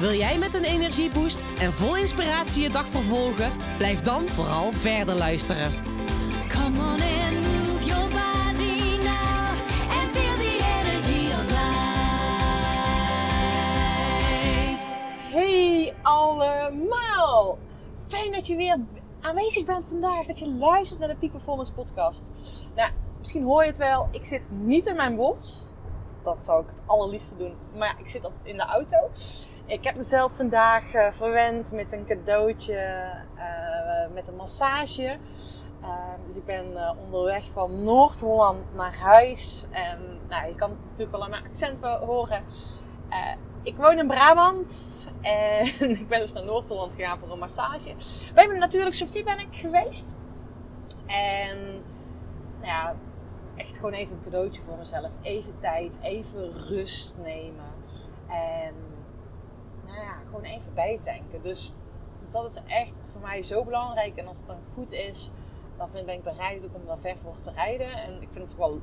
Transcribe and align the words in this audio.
Wil 0.00 0.12
jij 0.12 0.38
met 0.38 0.54
een 0.54 0.64
energieboost 0.64 1.38
en 1.58 1.72
vol 1.72 1.96
inspiratie 1.96 2.62
je 2.62 2.70
dag 2.70 2.86
vervolgen? 2.86 3.52
Blijf 3.76 4.00
dan 4.00 4.28
vooral 4.28 4.72
verder 4.72 5.14
luisteren. 5.14 5.72
Come 6.48 6.78
on 6.78 7.00
and 7.00 7.32
move 7.42 7.84
your 7.84 8.08
body 8.08 8.96
now 9.02 9.48
and 9.90 10.10
feel 10.12 10.36
the 10.36 10.58
energy 10.80 11.32
of 11.32 11.44
life. 11.50 11.70
Hey 15.30 15.94
allemaal! 16.02 17.58
Fijn 18.06 18.32
dat 18.32 18.46
je 18.46 18.56
weer 18.56 18.78
aanwezig 19.20 19.64
bent 19.64 19.84
vandaag. 19.88 20.26
Dat 20.26 20.38
je 20.38 20.48
luistert 20.48 21.00
naar 21.00 21.08
de 21.08 21.16
Peak 21.16 21.30
Performance 21.30 21.74
podcast. 21.74 22.24
Nou, 22.74 22.90
misschien 23.18 23.42
hoor 23.42 23.62
je 23.62 23.68
het 23.68 23.78
wel. 23.78 24.08
Ik 24.10 24.24
zit 24.24 24.42
niet 24.48 24.86
in 24.86 24.96
mijn 24.96 25.16
bos. 25.16 25.72
Dat 26.22 26.44
zou 26.44 26.62
ik 26.62 26.68
het 26.70 26.82
allerliefste 26.86 27.36
doen. 27.36 27.54
Maar 27.74 27.96
ik 27.98 28.08
zit 28.08 28.30
in 28.42 28.56
de 28.56 28.64
auto. 28.66 28.96
Ik 29.70 29.84
heb 29.84 29.96
mezelf 29.96 30.36
vandaag 30.36 30.92
eh, 30.92 31.12
verwend 31.12 31.72
met 31.72 31.92
een 31.92 32.06
cadeautje. 32.06 32.74
eh, 33.36 34.14
met 34.14 34.28
een 34.28 34.36
massage. 34.36 35.18
Eh, 35.82 36.14
dus 36.26 36.36
ik 36.36 36.44
ben 36.44 36.76
eh, 36.76 36.92
onderweg 36.98 37.50
van 37.52 37.84
Noord-Holland 37.84 38.74
naar 38.74 38.96
huis. 38.96 39.66
En 39.70 40.18
nou, 40.28 40.48
je 40.48 40.54
kan 40.54 40.76
natuurlijk 40.84 41.10
wel 41.10 41.24
aan 41.24 41.30
mijn 41.30 41.44
accent 41.44 41.80
horen. 41.80 42.44
Ik 43.62 43.76
woon 43.76 43.98
in 43.98 44.06
Brabant 44.06 45.08
en 45.20 45.90
ik 46.00 46.08
ben 46.08 46.20
dus 46.20 46.32
naar 46.32 46.44
Noord-Holland 46.44 46.94
gegaan 46.94 47.18
voor 47.18 47.30
een 47.30 47.38
massage. 47.38 47.94
Bij 48.34 48.46
mijn 48.46 48.58
natuurlijk 48.58 48.94
Sophie 48.94 49.24
ben 49.24 49.38
ik 49.38 49.56
geweest. 49.56 50.16
En 51.06 51.58
nou 52.60 52.66
ja, 52.66 52.94
echt 53.56 53.76
gewoon 53.76 53.92
even 53.92 54.16
een 54.16 54.22
cadeautje 54.22 54.62
voor 54.62 54.76
mezelf. 54.76 55.12
Even 55.22 55.58
tijd, 55.58 55.98
even 56.02 56.52
rust 56.68 57.16
nemen. 57.22 57.72
En 58.28 58.74
nou 59.90 60.02
ja, 60.02 60.14
gewoon 60.26 60.42
even 60.44 60.74
bijtanken. 60.74 61.42
Dus 61.42 61.74
dat 62.30 62.44
is 62.50 62.60
echt 62.66 63.02
voor 63.04 63.20
mij 63.20 63.42
zo 63.42 63.64
belangrijk. 63.64 64.16
En 64.16 64.26
als 64.26 64.38
het 64.38 64.46
dan 64.46 64.58
goed 64.74 64.92
is, 64.92 65.30
dan 65.76 65.90
vind, 65.90 66.06
ben 66.06 66.14
ik 66.14 66.22
bereid 66.22 66.64
ook 66.64 66.74
om 66.74 66.86
daar 66.86 66.98
ver 66.98 67.18
voor 67.18 67.40
te 67.40 67.52
rijden. 67.52 67.92
En 67.92 68.22
ik 68.22 68.28
vind 68.30 68.44
het 68.44 68.56
wel 68.56 68.80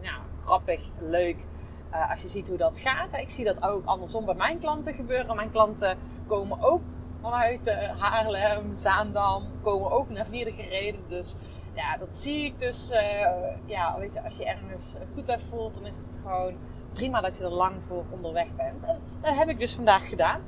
ja, 0.00 0.18
grappig, 0.42 0.80
leuk. 0.98 1.46
eh, 1.90 2.10
als 2.10 2.22
je 2.22 2.28
ziet 2.28 2.48
hoe 2.48 2.56
dat 2.56 2.78
gaat. 2.80 3.12
Ik 3.12 3.30
zie 3.30 3.44
dat 3.44 3.62
ook 3.62 3.84
andersom 3.86 4.24
bij 4.24 4.34
mijn 4.34 4.58
klanten 4.58 4.94
gebeuren. 4.94 5.36
Mijn 5.36 5.50
klanten 5.50 5.98
komen 6.26 6.58
ook 6.60 6.82
vanuit 7.20 7.66
eh, 7.66 8.00
Haarlem, 8.00 8.76
Zaandam, 8.76 9.44
komen 9.62 9.90
ook 9.90 10.08
naar 10.08 10.26
Vlieren 10.26 10.52
gereden. 10.52 11.00
Dus 11.08 11.36
ja, 11.74 11.96
dat 11.96 12.16
zie 12.16 12.44
ik 12.44 12.58
dus. 12.58 12.90
eh, 12.90 13.30
ja, 13.64 13.98
weet 13.98 14.12
je, 14.14 14.22
als 14.22 14.36
je 14.36 14.44
ergens 14.44 14.96
goed 15.14 15.26
bij 15.26 15.38
voelt, 15.40 15.74
dan 15.74 15.86
is 15.86 15.98
het 15.98 16.20
gewoon 16.22 16.54
prima 16.92 17.20
dat 17.20 17.38
je 17.38 17.44
er 17.44 17.50
lang 17.50 17.74
voor 17.84 18.04
onderweg 18.10 18.56
bent. 18.56 18.84
En 18.84 19.00
dat 19.20 19.36
heb 19.36 19.48
ik 19.48 19.58
dus 19.58 19.74
vandaag 19.74 20.08
gedaan. 20.08 20.40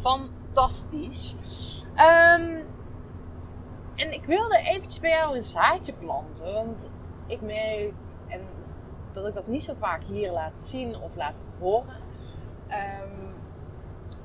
Fantastisch. 0.00 1.36
Ehm, 1.94 2.56
en 3.94 4.12
ik 4.12 4.24
wilde 4.24 4.58
eventjes 4.58 5.00
bij 5.00 5.10
jou 5.10 5.34
een 5.34 5.42
zaadje 5.42 5.92
planten. 5.92 6.52
Want 6.52 6.88
ik 7.26 7.40
merk 7.40 7.92
en 8.28 8.40
dat 9.12 9.26
ik 9.26 9.34
dat 9.34 9.46
niet 9.46 9.62
zo 9.62 9.74
vaak 9.74 10.02
hier 10.02 10.32
laat 10.32 10.60
zien 10.60 11.00
of 11.00 11.16
laat 11.16 11.42
horen. 11.58 11.96
Ehm, 12.68 13.28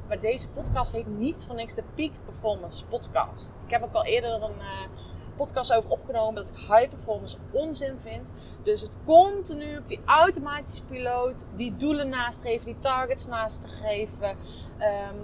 maar 0.08 0.20
deze 0.20 0.50
podcast 0.50 0.92
heet 0.92 1.08
niet 1.08 1.44
voor 1.44 1.56
niks 1.56 1.76
de 1.76 1.84
Peak 1.96 2.12
Performance 2.26 2.86
Podcast. 2.86 3.62
Ik 3.66 3.72
heb 3.72 3.84
ook 3.84 3.94
al 3.94 4.06
eerder 4.06 4.44
een 4.44 4.60
eh, 4.60 4.90
podcast 5.36 5.74
over 5.74 5.90
opgenomen 5.90 6.36
dat 6.36 6.50
ik 6.50 6.58
high 6.58 6.90
performance 6.90 7.38
onzin 7.52 8.00
vind. 8.00 8.34
Dus 8.64 8.82
het 8.82 9.00
continu 9.06 9.78
op 9.78 9.88
die 9.88 10.00
automatische 10.06 10.84
piloot, 10.86 11.46
die 11.56 11.76
doelen 11.76 12.10
nastreven, 12.10 12.66
die 12.66 12.80
targets 12.80 13.28
nastreven. 13.28 14.38
Ehm 14.78 15.18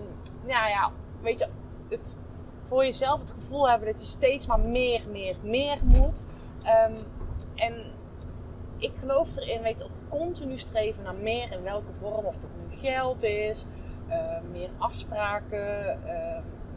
ja, 0.45 0.67
ja, 0.67 0.91
weet 1.21 1.39
je, 1.39 1.47
het, 1.89 2.17
voor 2.59 2.83
jezelf 2.83 3.19
het 3.19 3.31
gevoel 3.31 3.69
hebben 3.69 3.87
dat 3.91 3.99
je 3.99 4.05
steeds 4.05 4.47
maar 4.47 4.59
meer, 4.59 5.01
meer, 5.11 5.37
meer 5.43 5.77
moet. 5.85 6.25
Ehm, 6.63 6.95
en 7.55 7.83
ik 8.77 8.91
geloof 8.99 9.37
erin, 9.37 9.61
weet 9.61 9.79
je, 9.79 9.87
continu 10.09 10.57
streven 10.57 11.03
naar 11.03 11.15
meer 11.15 11.51
in 11.51 11.63
welke 11.63 11.93
vorm. 11.93 12.25
Of 12.25 12.37
dat 12.37 12.49
nu 12.61 12.75
geld 12.75 13.23
is, 13.23 13.65
eh, 14.07 14.41
meer 14.51 14.69
afspraken, 14.77 15.99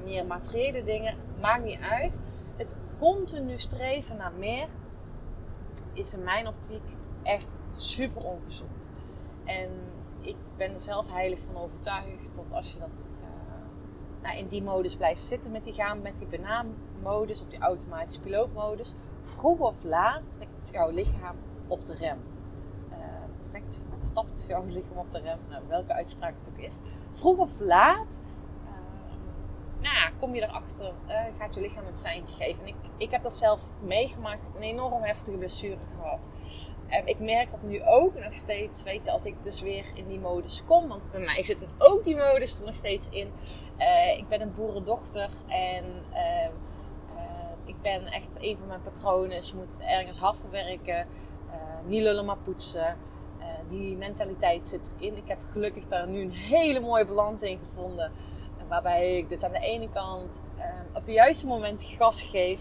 meer 0.05 0.27
materiële 0.27 0.85
dingen, 0.85 1.17
maakt 1.41 1.65
niet 1.65 1.81
uit. 1.91 2.21
Het 2.57 2.77
continu 3.03 3.59
streven 3.59 4.17
naar 4.17 4.33
meer 4.33 4.69
is 5.93 6.15
in 6.15 6.23
mijn 6.23 6.47
optiek 6.47 6.83
echt 7.23 7.55
super 7.73 8.25
ongezond. 8.25 8.91
En 9.45 9.71
ik 10.21 10.37
ben 10.57 10.73
er 10.73 10.79
zelf 10.79 11.13
heilig 11.13 11.41
van 11.41 11.57
overtuigd 11.57 12.35
dat 12.35 12.53
als 12.53 12.73
je 12.73 12.79
dat 12.79 13.09
eh, 13.21 14.23
nou, 14.23 14.37
in 14.39 14.47
die 14.47 14.63
modus 14.63 14.97
blijft 14.97 15.23
zitten 15.23 15.51
met 15.51 15.65
die 15.65 15.73
gaan, 15.73 16.03
met 16.03 16.19
die 16.19 16.27
banaanmodus, 16.27 17.43
op 17.43 17.51
die 17.51 17.59
automatische 17.59 18.21
pilootmodus, 18.21 18.95
vroeg 19.23 19.59
of 19.59 19.85
laat 19.85 20.23
trekt 20.29 20.71
jouw 20.73 20.91
lichaam 20.91 21.37
op 21.67 21.85
de 21.85 21.95
rem. 21.95 22.19
Eh, 22.91 22.99
trekt, 23.51 23.83
stapt 24.01 24.45
jouw 24.49 24.65
lichaam 24.65 24.97
op 24.97 25.11
de 25.11 25.21
rem, 25.21 25.39
nou, 25.49 25.63
welke 25.69 25.93
uitspraak 25.93 26.35
het 26.39 26.51
ook 26.51 26.59
is. 26.59 26.81
Vroeg 27.13 27.39
of 27.39 27.61
laat 27.61 28.21
nou 29.83 30.13
kom 30.19 30.35
je 30.35 30.43
erachter, 30.43 30.93
eh, 31.07 31.25
gaat 31.39 31.55
je 31.55 31.61
lichaam 31.61 31.87
een 31.87 31.97
seintje 31.97 32.37
geven. 32.37 32.63
En 32.63 32.69
ik, 32.69 32.75
ik 32.97 33.11
heb 33.11 33.23
dat 33.23 33.35
zelf 33.35 33.63
meegemaakt, 33.81 34.47
een 34.57 34.63
enorm 34.63 35.03
heftige 35.03 35.37
blessure 35.37 35.79
gehad. 35.97 36.31
Ik 37.05 37.19
merk 37.19 37.51
dat 37.51 37.63
nu 37.63 37.83
ook 37.85 38.15
nog 38.15 38.35
steeds, 38.35 38.83
weet 38.83 39.05
je, 39.05 39.11
als 39.11 39.25
ik 39.25 39.35
dus 39.43 39.61
weer 39.61 39.87
in 39.95 40.09
die 40.09 40.19
modus 40.19 40.63
kom. 40.67 40.89
Want 40.89 41.11
bij 41.11 41.21
mij 41.21 41.43
zit 41.43 41.59
ook 41.79 42.05
die 42.05 42.17
modus 42.17 42.59
er 42.59 42.65
nog 42.65 42.75
steeds 42.75 43.09
in. 43.09 43.33
Eh, 43.77 44.19
ik 44.19 44.29
ben 44.29 44.41
een 44.41 44.53
boerendochter 44.53 45.31
en 45.49 45.85
eh, 46.13 46.45
eh, 46.45 46.51
ik 47.65 47.83
ben 47.83 48.07
echt 48.07 48.37
een 48.41 48.57
van 48.57 48.67
mijn 48.67 48.83
patronen. 48.83 49.37
Je 49.37 49.53
moet 49.55 49.81
ergens 49.81 50.19
hard 50.19 50.51
werken, 50.51 51.07
niet 51.87 52.03
lullen 52.03 52.25
maar 52.25 52.39
poetsen. 52.39 52.97
Die 53.69 53.97
mentaliteit 53.97 54.69
zit 54.69 54.93
erin. 54.99 55.17
Ik 55.17 55.29
heb 55.29 55.39
gelukkig 55.53 55.87
daar 55.87 56.09
nu 56.09 56.21
een 56.21 56.33
hele 56.33 56.81
mooie 56.81 57.05
balans 57.05 57.43
in 57.43 57.59
gevonden. 57.59 58.13
Waarbij 58.73 59.17
ik 59.17 59.29
dus 59.29 59.45
aan 59.45 59.53
de 59.53 59.59
ene 59.59 59.89
kant 59.91 60.43
eh, 60.59 60.65
op 60.95 61.05
de 61.05 61.13
juiste 61.13 61.47
moment 61.47 61.83
gas 61.99 62.23
geef, 62.23 62.61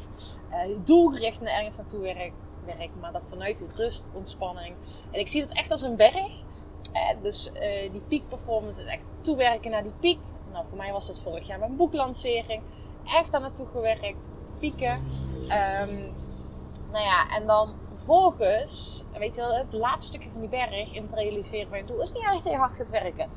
eh, 0.49 0.59
doelgericht 0.83 1.41
naar 1.41 1.53
ergens 1.53 1.77
naartoe 1.77 1.99
werkt, 1.99 2.45
werk, 2.65 2.89
maar 2.99 3.11
dat 3.11 3.21
vanuit 3.29 3.65
rust, 3.75 4.09
ontspanning. 4.13 4.75
En 5.11 5.19
ik 5.19 5.27
zie 5.27 5.41
het 5.41 5.53
echt 5.53 5.71
als 5.71 5.81
een 5.81 5.95
berg. 5.95 6.43
Eh, 6.93 7.21
dus 7.21 7.51
eh, 7.51 7.91
die 7.91 8.01
peak 8.01 8.27
performance 8.27 8.81
is 8.81 8.87
echt 8.87 9.03
toewerken 9.21 9.71
naar 9.71 9.83
die 9.83 9.93
piek. 9.99 10.19
Nou, 10.51 10.65
voor 10.65 10.77
mij 10.77 10.91
was 10.91 11.07
het 11.07 11.21
vorig 11.21 11.47
jaar 11.47 11.59
mijn 11.59 11.75
boeklancering. 11.75 12.61
Echt 13.05 13.33
aan 13.33 13.41
naartoe 13.41 13.67
gewerkt, 13.67 14.29
pieken. 14.59 15.01
Ehm, 15.47 15.95
nou 16.91 17.03
ja, 17.03 17.29
en 17.35 17.47
dan 17.47 17.75
vervolgens, 17.87 19.03
weet 19.17 19.35
je 19.35 19.41
wel, 19.41 19.57
het 19.57 19.73
laatste 19.73 20.11
stukje 20.11 20.31
van 20.31 20.41
die 20.41 20.49
berg 20.49 20.93
in 20.93 21.03
het 21.03 21.13
realiseren 21.13 21.69
van 21.69 21.77
je 21.77 21.83
doel 21.83 22.01
is 22.01 22.11
niet 22.11 22.23
echt 22.23 22.43
heel 22.43 22.55
hard 22.55 22.75
gaat 22.75 22.89
werken. 22.89 23.29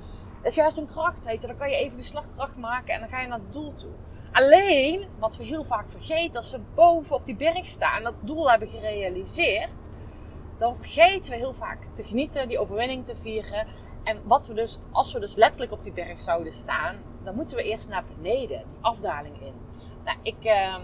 Dat 0.44 0.53
is 0.53 0.59
juist 0.59 0.78
een 0.78 0.87
kracht, 0.87 1.25
weet 1.25 1.41
je. 1.41 1.47
Dan 1.47 1.56
kan 1.56 1.71
je 1.71 1.77
even 1.77 1.97
de 1.97 2.03
slagkracht 2.03 2.56
maken 2.56 2.94
en 2.94 3.00
dan 3.00 3.09
ga 3.09 3.21
je 3.21 3.27
naar 3.27 3.38
het 3.38 3.53
doel 3.53 3.75
toe. 3.75 3.91
Alleen, 4.32 5.08
wat 5.19 5.37
we 5.37 5.44
heel 5.44 5.64
vaak 5.64 5.91
vergeten, 5.91 6.41
als 6.41 6.50
we 6.50 6.61
boven 6.75 7.17
op 7.17 7.25
die 7.25 7.37
berg 7.37 7.67
staan, 7.69 8.02
dat 8.02 8.14
doel 8.20 8.50
hebben 8.50 8.69
gerealiseerd, 8.69 9.73
dan 10.56 10.76
vergeten 10.76 11.31
we 11.31 11.37
heel 11.37 11.55
vaak 11.55 11.79
te 11.93 12.05
genieten, 12.05 12.49
die 12.49 12.58
overwinning 12.58 13.06
te 13.06 13.17
vieren. 13.17 13.67
En 14.02 14.20
wat 14.25 14.46
we 14.46 14.55
dus, 14.55 14.79
als 14.93 15.12
we 15.12 15.20
dus 15.20 15.35
letterlijk 15.35 15.73
op 15.73 15.82
die 15.82 15.93
berg 15.93 16.20
zouden 16.20 16.52
staan, 16.52 16.97
dan 17.23 17.35
moeten 17.35 17.56
we 17.56 17.62
eerst 17.62 17.88
naar 17.88 18.05
beneden, 18.17 18.62
die 18.67 18.79
afdaling 18.81 19.40
in. 19.40 19.55
Nou, 20.05 20.19
ik, 20.23 20.44
ehm, 20.44 20.82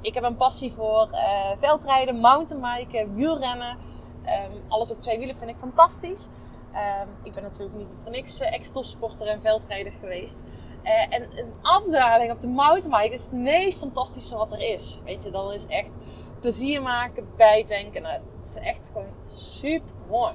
ik 0.00 0.14
heb 0.14 0.24
een 0.24 0.36
passie 0.36 0.72
voor 0.72 1.08
eh, 1.10 1.50
veldrijden, 1.58 2.16
mountainbiken, 2.16 3.14
wielrennen. 3.14 3.78
Ehm, 4.24 4.52
alles 4.68 4.92
op 4.92 5.00
twee 5.00 5.18
wielen 5.18 5.36
vind 5.36 5.50
ik 5.50 5.56
fantastisch. 5.58 6.28
Ehm, 6.72 7.08
ik 7.22 7.32
ben 7.32 7.42
natuurlijk 7.42 7.78
niet 7.78 7.86
voor 8.02 8.10
niks 8.10 8.40
eh, 8.40 8.52
ex-topsporter 8.52 9.26
en 9.26 9.40
veldrijder 9.40 9.92
geweest. 9.92 10.44
Eh, 10.82 11.14
en 11.14 11.38
een 11.38 11.52
afdaling 11.62 12.32
op 12.32 12.40
de 12.40 12.48
mountainbike 12.48 13.14
is 13.14 13.24
het 13.24 13.32
meest 13.32 13.78
fantastische 13.78 14.36
wat 14.36 14.52
er 14.52 14.72
is. 14.72 15.00
Weet 15.04 15.24
je, 15.24 15.30
dat 15.30 15.52
is 15.52 15.66
echt 15.66 15.92
plezier 16.40 16.82
maken, 16.82 17.28
bijtanken. 17.36 18.02
Nou, 18.02 18.20
het 18.36 18.46
is 18.48 18.56
echt 18.56 18.90
gewoon 18.92 19.12
super 19.26 19.94
mooi. 20.08 20.32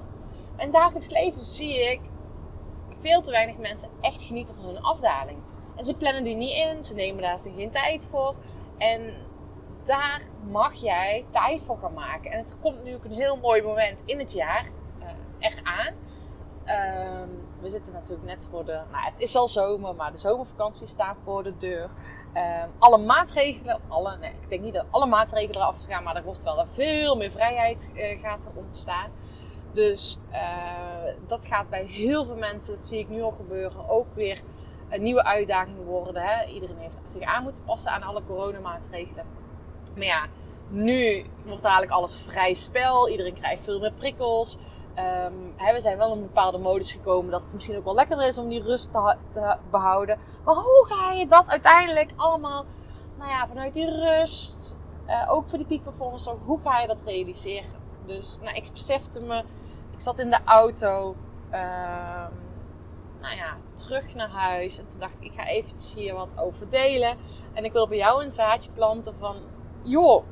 In 0.58 0.72
dagelijks 0.72 1.10
leven 1.10 1.44
zie 1.44 1.92
ik 1.92 2.00
veel 2.92 3.22
te 3.22 3.32
weinig 3.32 3.58
mensen 3.58 3.90
echt 4.02 4.24
genieten 4.24 4.56
van 4.56 4.66
hun 4.66 4.82
afdaling. 4.82 5.38
En 5.76 5.84
ze 5.84 5.96
plannen 5.96 6.24
die 6.24 6.36
niet 6.36 6.56
in, 6.56 6.84
ze 6.84 6.94
nemen 6.94 7.22
daar 7.22 7.40
geen 7.40 7.72
tijd 7.72 8.08
voor. 8.08 8.36
En 8.78 9.14
daar 9.84 10.22
mag 10.50 10.74
jij 10.74 11.26
tijd 11.30 11.64
voor 11.64 11.78
gaan 11.78 11.94
maken. 11.94 12.32
En 12.32 12.38
het 12.38 12.58
komt 12.62 12.84
nu 12.84 12.96
ook 12.96 13.04
een 13.04 13.12
heel 13.12 13.38
mooi 13.38 13.62
moment 13.62 14.00
in 14.06 14.20
het 14.20 14.34
jaar 14.34 14.70
echt 15.46 15.62
aan. 15.64 15.94
Ehm, 16.66 17.30
we 17.62 17.70
zitten 17.70 17.94
natuurlijk 17.94 18.28
net 18.28 18.48
voor 18.52 18.66
de. 18.66 18.72
Nou, 18.92 19.04
het 19.04 19.20
is 19.20 19.36
al 19.36 19.48
zomer, 19.48 19.96
maar 19.96 20.12
de 20.12 20.18
zomervakantie 20.18 20.88
staat 20.88 21.18
voor 21.24 21.44
de 21.44 21.58
deur. 21.58 21.90
Ehm, 22.34 22.68
alle 22.80 22.98
maatregelen, 22.98 23.76
of 23.76 23.82
alle, 23.88 24.18
nee, 24.18 24.32
ik 24.42 24.50
denk 24.50 24.62
niet 24.62 24.74
dat 24.74 24.86
alle 24.90 25.06
maatregelen 25.06 25.56
eraf 25.56 25.86
gaan, 25.86 26.04
maar 26.04 26.16
er 26.16 26.24
wordt 26.24 26.44
wel 26.44 26.68
veel 26.68 27.16
meer 27.16 27.32
vrijheid 27.32 27.92
uh, 27.96 28.20
gaat 28.22 28.46
er 28.46 28.52
ontstaan. 28.56 29.12
Dus 29.74 30.20
uh, 30.32 31.14
dat 31.28 31.48
gaat 31.48 31.70
bij 31.70 31.84
heel 31.84 32.26
veel 32.26 32.38
mensen, 32.38 32.76
dat 32.76 32.86
zie 32.86 33.00
ik 33.00 33.10
nu 33.10 33.22
al 33.22 33.32
gebeuren, 33.32 33.90
ook 33.90 34.08
weer 34.14 34.42
een 34.90 35.02
nieuwe 35.02 35.24
uitdaging 35.24 35.86
worden. 35.86 36.22
Hè? 36.22 36.46
Iedereen 36.46 36.78
heeft 36.78 37.02
zich 37.06 37.22
aan 37.22 37.44
moeten 37.44 37.64
passen 37.64 37.92
aan 37.92 38.04
alle 38.04 38.24
coronamaatregelen. 38.24 39.26
Maar 39.96 40.06
ja, 40.06 40.26
nu 40.70 41.26
wordt 41.46 41.64
eigenlijk 41.64 41.92
alles 41.92 42.16
vrij 42.16 42.54
spel. 42.54 43.10
Iedereen 43.10 43.34
krijgt 43.34 43.64
veel 43.64 43.80
meer 43.80 43.94
prikkels. 43.94 44.58
Hè, 45.56 45.74
we 45.74 45.80
zijn 45.80 45.98
wel 45.98 46.12
in 46.12 46.18
een 46.18 46.24
bepaalde 46.24 46.58
modus 46.58 46.92
gekomen 46.92 47.32
dat 47.32 47.44
het 47.44 47.54
misschien 47.54 47.78
ook 47.78 47.84
wel 47.84 47.96
lekkerder 47.96 48.28
is 48.28 48.38
om 48.38 48.50
die 48.50 48.64
rust 48.64 48.92
te, 48.92 49.58
behouden. 49.72 50.20
Maar 50.46 50.56
hoe 50.56 50.86
ga 50.90 51.12
je 51.12 51.28
dat 51.28 51.48
uiteindelijk 51.48 52.12
allemaal, 52.16 52.66
nou 53.18 53.30
ja, 53.30 53.48
vanuit 53.48 53.74
die 53.74 53.90
rust, 53.90 54.78
uh, 55.08 55.32
ook 55.32 55.50
voor 55.50 55.58
die 55.58 55.68
peak 55.68 55.84
performance, 55.84 56.36
hoe 56.44 56.60
ga 56.60 56.80
je 56.80 56.88
dat 56.88 57.02
realiseren? 57.06 57.84
Dus, 58.06 58.38
nou, 58.42 58.56
ik 58.56 58.70
besefte 58.74 59.26
me, 59.26 59.44
ik 59.92 60.02
zat 60.02 60.20
in 60.20 60.30
de 60.30 60.40
auto, 60.46 61.16
um, 61.52 62.44
nou 63.22 63.36
ja, 63.36 63.58
terug 63.74 64.16
naar 64.16 64.30
huis. 64.30 64.80
En 64.80 64.88
toen 64.88 65.00
dacht 65.00 65.18
ik, 65.18 65.24
ik 65.24 65.34
ga 65.36 65.48
eventjes 65.48 65.96
hier 65.96 66.14
wat 66.14 66.40
over 66.40 66.70
delen. 66.70 67.18
En 67.54 67.64
ik 67.64 67.72
wil 67.72 67.88
bij 67.88 67.98
jou 67.98 68.24
een 68.24 68.32
zaadje 68.32 68.72
planten 68.72 69.16
van, 69.16 69.36
joh, 69.82 70.24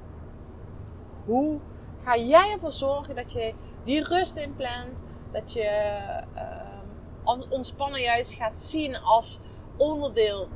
hoe 1.25 1.59
ga 1.97 2.17
jij 2.17 2.51
ervoor 2.51 2.71
zorgen 2.71 3.15
dat 3.15 3.31
je 3.31 3.53
die 3.83 4.03
rust 4.03 4.35
inplant. 4.35 5.03
Dat 5.31 5.53
je 5.53 5.99
uh, 6.35 7.41
ontspannen 7.49 8.01
juist 8.01 8.33
gaat 8.33 8.59
zien 8.59 8.97
als 8.97 9.39
onderdeel 9.77 10.47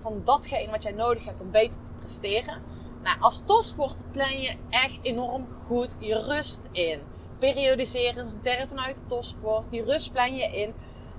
van 0.00 0.20
datgene 0.24 0.70
wat 0.70 0.82
jij 0.82 0.92
nodig 0.92 1.24
hebt 1.24 1.40
om 1.40 1.50
beter 1.50 1.82
te 1.82 1.92
presteren. 1.98 2.62
Nou, 3.02 3.20
als 3.20 3.42
topsporter 3.44 4.04
plan 4.10 4.40
je 4.40 4.56
echt 4.70 5.04
enorm 5.04 5.46
goed 5.66 5.96
je 5.98 6.18
rust 6.18 6.68
in. 6.72 7.00
Periodiseren 7.38 8.26
is 8.26 8.34
een 8.34 8.40
term 8.40 8.68
vanuit 8.68 8.96
de 8.96 9.06
topsport. 9.06 9.70
Die 9.70 9.82
rust 9.82 10.12
plan 10.12 10.36
je 10.36 10.44
in. 10.44 10.74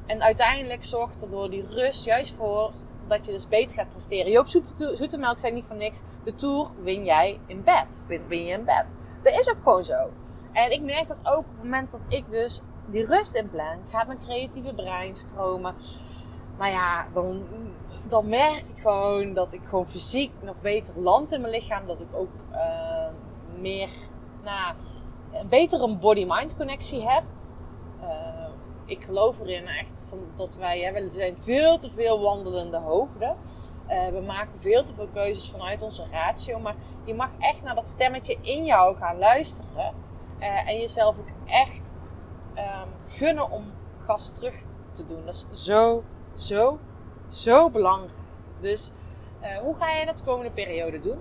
En 0.05 0.21
uiteindelijk 0.21 0.83
zorgt 0.83 1.21
er 1.21 1.29
door 1.29 1.49
die 1.49 1.65
rust 1.67 2.05
juist 2.05 2.33
voor 2.33 2.71
dat 3.07 3.25
je 3.25 3.31
dus 3.31 3.47
beter 3.47 3.77
gaat 3.77 3.89
presteren. 3.89 4.31
Joop 4.31 4.47
Zoetemelk 4.93 5.39
zei 5.39 5.53
niet 5.53 5.65
voor 5.65 5.75
niks. 5.75 6.03
De 6.23 6.35
Tour 6.35 6.69
win 6.83 7.03
jij 7.03 7.39
in 7.47 7.63
bed. 7.63 8.01
Win, 8.07 8.27
win 8.27 8.45
je 8.45 8.53
in 8.53 8.65
bed. 8.65 8.95
Dat 9.21 9.39
is 9.39 9.49
ook 9.49 9.63
gewoon 9.63 9.83
zo. 9.83 10.11
En 10.53 10.71
ik 10.71 10.81
merk 10.81 11.07
dat 11.07 11.19
ook 11.23 11.37
op 11.37 11.45
het 11.53 11.63
moment 11.63 11.91
dat 11.91 12.05
ik 12.09 12.29
dus 12.29 12.61
die 12.85 13.05
rust 13.05 13.35
in 13.35 13.49
plan, 13.49 13.77
gaat 13.89 14.07
mijn 14.07 14.19
creatieve 14.19 14.73
brein 14.73 15.15
stromen. 15.15 15.75
Maar 16.57 16.69
ja, 16.69 17.07
dan, 17.13 17.45
dan 18.07 18.29
merk 18.29 18.63
ik 18.75 18.81
gewoon 18.81 19.33
dat 19.33 19.53
ik 19.53 19.61
gewoon 19.63 19.89
fysiek 19.89 20.31
nog 20.41 20.61
beter 20.61 20.99
land 20.99 21.31
in 21.31 21.41
mijn 21.41 21.53
lichaam. 21.53 21.87
Dat 21.87 22.01
ik 22.01 22.07
ook 22.11 22.31
uh, 22.51 23.07
meer, 23.59 23.89
nou, 24.43 24.75
beter 25.49 25.83
een 25.83 25.99
body-mind 25.99 26.55
connectie 26.57 27.09
heb. 27.09 27.23
Uh, 28.01 28.09
ik 28.85 29.03
geloof 29.03 29.39
erin 29.39 29.67
echt 29.67 30.05
van 30.09 30.19
dat 30.35 30.55
wij, 30.55 30.93
we 30.93 31.11
zijn 31.11 31.37
veel 31.37 31.77
te 31.77 31.89
veel 31.89 32.21
wandelende 32.21 32.77
hoogte. 32.77 33.35
Uh, 33.89 34.07
we 34.07 34.21
maken 34.25 34.59
veel 34.59 34.83
te 34.83 34.93
veel 34.93 35.07
keuzes 35.07 35.49
vanuit 35.49 35.81
onze 35.81 36.03
ratio. 36.11 36.59
Maar 36.59 36.75
je 37.03 37.13
mag 37.13 37.29
echt 37.39 37.63
naar 37.63 37.75
dat 37.75 37.87
stemmetje 37.87 38.37
in 38.41 38.65
jou 38.65 38.95
gaan 38.95 39.17
luisteren. 39.17 40.02
Uh, 40.43 40.69
en 40.69 40.79
jezelf 40.79 41.19
ook 41.19 41.29
echt 41.45 41.95
um, 42.55 43.09
gunnen 43.09 43.49
om 43.49 43.71
gas 43.97 44.31
terug 44.31 44.55
te 44.91 45.05
doen. 45.05 45.25
Dat 45.25 45.45
is 45.51 45.63
zo, 45.63 46.03
zo, 46.33 46.79
zo 47.27 47.69
belangrijk. 47.69 48.17
Dus 48.59 48.91
uh, 49.41 49.57
hoe 49.57 49.75
ga 49.75 49.91
je 49.91 50.05
dat 50.05 50.17
de 50.17 50.23
komende 50.23 50.51
periode 50.51 50.99
doen? 50.99 51.17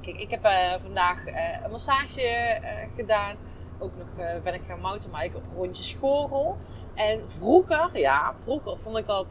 Kijk, 0.00 0.16
ik 0.16 0.30
heb 0.30 0.44
uh, 0.44 0.74
vandaag 0.82 1.18
een 1.64 1.70
massage 1.70 2.60
gedaan. 2.96 3.36
Ook 3.78 3.96
nog 3.96 4.08
ben 4.42 4.54
ik 4.54 4.62
gaan 4.66 4.80
mountainbiken 4.80 5.38
op 5.38 5.56
rondje 5.56 5.82
Schorel. 5.82 6.56
En 6.94 7.30
vroeger, 7.30 7.98
ja, 7.98 8.36
vroeger 8.36 8.78
vond 8.78 8.96
ik 8.96 9.06
dat, 9.06 9.26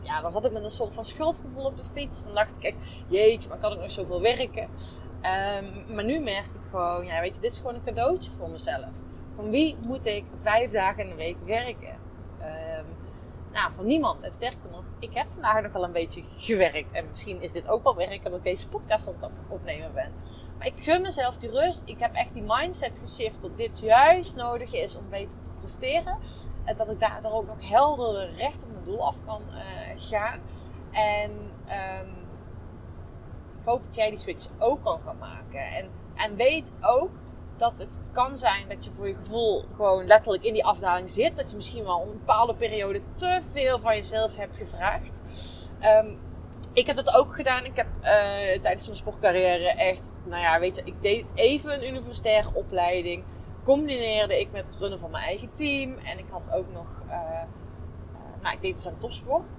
ja, 0.00 0.20
dan 0.20 0.32
zat 0.32 0.44
ik 0.44 0.52
met 0.52 0.64
een 0.64 0.70
soort 0.70 0.94
van 0.94 1.04
schuldgevoel 1.04 1.64
op 1.64 1.76
de 1.76 1.84
fiets. 1.84 2.24
Dan 2.24 2.34
dacht 2.34 2.56
ik 2.56 2.62
echt, 2.62 2.76
jeetje, 3.08 3.48
maar 3.48 3.58
kan 3.58 3.72
ik 3.72 3.80
nog 3.80 3.90
zoveel 3.90 4.20
werken? 4.20 4.68
Um, 5.22 5.94
maar 5.94 6.04
nu 6.04 6.20
merk 6.20 6.46
gewoon, 6.70 7.06
ja, 7.06 7.20
weet 7.20 7.34
je, 7.34 7.40
dit 7.40 7.52
is 7.52 7.58
gewoon 7.58 7.74
een 7.74 7.84
cadeautje 7.84 8.30
voor 8.30 8.50
mezelf. 8.50 8.96
Van 9.34 9.50
wie 9.50 9.76
moet 9.86 10.06
ik 10.06 10.24
vijf 10.36 10.70
dagen 10.70 11.02
in 11.02 11.08
de 11.08 11.16
week 11.16 11.36
werken? 11.44 11.96
Um, 12.40 12.86
nou, 13.52 13.72
van 13.72 13.86
niemand. 13.86 14.24
En 14.24 14.32
sterker 14.32 14.70
nog, 14.70 14.84
ik 14.98 15.14
heb 15.14 15.26
vandaag 15.32 15.62
nog 15.62 15.72
wel 15.72 15.84
een 15.84 15.92
beetje 15.92 16.22
gewerkt. 16.36 16.92
En 16.92 17.08
misschien 17.08 17.42
is 17.42 17.52
dit 17.52 17.68
ook 17.68 17.82
wel 17.82 17.96
werk 17.96 18.24
dat 18.24 18.34
ik 18.34 18.42
deze 18.42 18.68
podcast 18.68 19.08
aan 19.08 19.14
het 19.14 19.30
opnemen 19.48 19.94
ben. 19.94 20.12
Maar 20.58 20.66
ik 20.66 20.74
gun 20.76 21.02
mezelf 21.02 21.36
die 21.36 21.50
rust. 21.50 21.82
Ik 21.84 21.98
heb 21.98 22.14
echt 22.14 22.32
die 22.32 22.44
mindset 22.46 22.98
geshift 22.98 23.42
dat 23.42 23.56
dit 23.56 23.80
juist 23.80 24.36
nodig 24.36 24.72
is 24.72 24.96
om 24.96 25.08
beter 25.10 25.40
te 25.40 25.50
presteren. 25.58 26.18
En 26.64 26.76
dat 26.76 26.90
ik 26.90 27.00
daardoor 27.00 27.32
ook 27.32 27.46
nog 27.46 27.68
helder 27.68 28.30
recht 28.30 28.64
op 28.64 28.72
mijn 28.72 28.84
doel 28.84 29.06
af 29.06 29.16
kan 29.26 29.42
uh, 29.48 29.58
gaan. 29.96 30.40
En 30.90 31.30
um, 31.30 32.17
hoop 33.68 33.84
dat 33.84 33.96
jij 33.96 34.08
die 34.08 34.18
switch 34.18 34.46
ook 34.58 34.84
kan 34.84 35.00
gaan 35.04 35.18
maken. 35.18 35.60
En, 35.60 35.88
en 36.14 36.36
weet 36.36 36.74
ook 36.80 37.10
dat 37.56 37.78
het 37.78 38.00
kan 38.12 38.38
zijn 38.38 38.68
dat 38.68 38.84
je 38.84 38.92
voor 38.92 39.08
je 39.08 39.14
gevoel 39.14 39.64
gewoon 39.74 40.06
letterlijk 40.06 40.44
in 40.44 40.52
die 40.52 40.64
afdaling 40.64 41.10
zit. 41.10 41.36
Dat 41.36 41.50
je 41.50 41.56
misschien 41.56 41.84
wel 41.84 42.02
een 42.02 42.12
bepaalde 42.12 42.54
periode 42.54 43.00
te 43.14 43.40
veel 43.52 43.78
van 43.78 43.94
jezelf 43.94 44.36
hebt 44.36 44.56
gevraagd. 44.56 45.22
Um, 45.82 46.18
ik 46.72 46.86
heb 46.86 46.96
dat 46.96 47.14
ook 47.14 47.34
gedaan. 47.34 47.64
Ik 47.64 47.76
heb 47.76 47.86
uh, 47.96 48.02
tijdens 48.62 48.84
mijn 48.84 48.96
sportcarrière 48.96 49.68
echt, 49.68 50.12
nou 50.24 50.42
ja, 50.42 50.60
weet 50.60 50.76
je, 50.76 50.82
ik 50.84 51.02
deed 51.02 51.30
even 51.34 51.72
een 51.74 51.88
universitaire 51.88 52.54
opleiding. 52.54 53.24
Combineerde 53.64 54.40
ik 54.40 54.50
met 54.52 54.64
het 54.64 54.76
runnen 54.76 54.98
van 54.98 55.10
mijn 55.10 55.24
eigen 55.24 55.50
team. 55.52 55.98
En 55.98 56.18
ik 56.18 56.26
had 56.30 56.52
ook 56.52 56.72
nog, 56.72 57.02
uh, 57.06 57.12
uh, 57.12 58.42
nou, 58.42 58.54
ik 58.54 58.62
deed 58.62 58.74
dus 58.74 58.88
aan 58.88 58.98
topsport. 58.98 59.58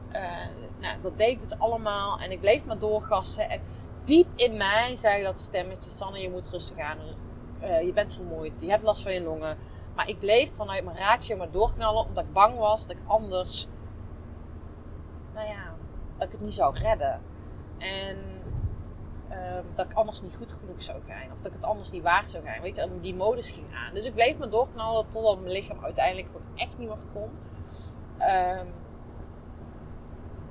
nou, 0.80 1.02
dat 1.02 1.18
deed 1.18 1.30
ik 1.30 1.40
dus 1.40 1.60
allemaal. 1.60 2.20
En 2.20 2.32
ik 2.32 2.40
bleef 2.40 2.66
maar 2.66 2.80
doorgassen. 2.80 3.50
En 3.50 3.62
diep 4.10 4.28
in 4.36 4.58
mij 4.58 4.96
zei 4.96 5.24
dat 5.24 5.38
stemmetje: 5.38 5.90
Sanne, 5.90 6.20
je 6.20 6.30
moet 6.30 6.50
rustig 6.50 6.78
aan. 6.78 6.98
Uh, 7.62 7.82
je 7.82 7.94
bent 7.94 8.14
vermoeid, 8.14 8.62
je 8.62 8.70
hebt 8.70 8.84
last 8.84 9.02
van 9.02 9.14
je 9.14 9.22
longen. 9.22 9.58
Maar 9.96 10.10
ik 10.10 10.20
bleef 10.20 10.54
vanuit 10.54 10.84
mijn 10.84 10.98
raadje 10.98 11.36
maar 11.36 11.52
doorknallen 11.52 12.06
omdat 12.06 12.24
ik 12.24 12.34
bang 12.34 12.58
was 12.58 12.88
dat 12.88 12.96
ik 12.96 13.02
anders, 13.06 13.68
nou 15.34 15.48
ja, 15.48 15.76
dat 16.18 16.28
ik 16.28 16.32
het 16.32 16.42
niet 16.42 16.54
zou 16.54 16.78
redden. 16.78 17.22
En 17.78 18.18
uh, 19.30 19.60
dat 19.76 19.86
ik 19.86 19.94
anders 19.94 20.22
niet 20.22 20.36
goed 20.36 20.52
genoeg 20.52 20.82
zou 20.82 21.00
zijn. 21.06 21.32
Of 21.32 21.38
dat 21.38 21.46
ik 21.46 21.54
het 21.54 21.64
anders 21.64 21.92
niet 21.92 22.04
waard 22.04 22.30
zou 22.30 22.44
zijn. 22.44 22.62
Weet 22.62 22.76
je, 22.76 23.00
die 23.02 23.16
modus 23.16 23.50
ging 23.50 23.74
aan. 23.74 23.94
Dus 23.94 24.06
ik 24.06 24.14
bleef 24.14 24.38
me 24.38 24.48
doorknallen 24.48 25.10
totdat 25.10 25.40
mijn 25.40 25.52
lichaam 25.52 25.84
uiteindelijk 25.84 26.28
gewoon 26.28 26.48
echt 26.56 26.78
niet 26.78 26.88
meer 26.88 26.98
kon. 27.14 27.30
Um, 28.20 28.74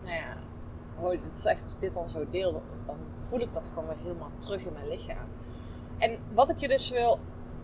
nou 0.05 0.17
ja, 0.17 0.37
oh, 1.01 1.11
dit 1.11 1.37
is 1.37 1.45
echt, 1.45 1.77
dit 1.81 1.95
dan 1.95 2.09
zo 2.09 2.29
deel, 2.29 2.63
dan 2.87 2.97
voel 3.29 3.41
ik 3.41 3.53
dat 3.53 3.69
gewoon 3.69 3.89
weer 3.89 4.03
helemaal 4.03 4.31
terug 4.39 4.65
in 4.65 4.73
mijn 4.73 4.89
lichaam. 4.89 5.29
En 5.99 6.19
wat 6.35 6.51
ik 6.51 6.59
je 6.59 6.69
dus 6.69 6.91
wil 6.91 7.19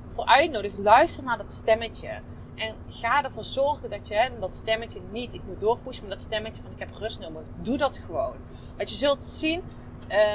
voor 0.08 0.24
uitnodigen, 0.24 0.82
luister 0.82 1.24
naar 1.24 1.38
dat 1.38 1.50
stemmetje. 1.50 2.20
En 2.54 2.74
ga 2.88 3.24
ervoor 3.24 3.44
zorgen 3.44 3.90
dat 3.90 4.08
je 4.08 4.30
dat 4.40 4.54
stemmetje 4.54 5.00
niet, 5.10 5.34
ik 5.34 5.40
moet 5.46 5.60
doorpushen, 5.60 6.02
maar 6.06 6.16
dat 6.16 6.24
stemmetje 6.24 6.62
van 6.62 6.72
ik 6.72 6.78
heb 6.78 6.94
rust 6.94 7.20
nodig. 7.20 7.42
Doe 7.60 7.76
dat 7.76 7.98
gewoon. 7.98 8.36
Want 8.76 8.90
je 8.90 8.96
zult 8.96 9.24
zien, 9.24 9.62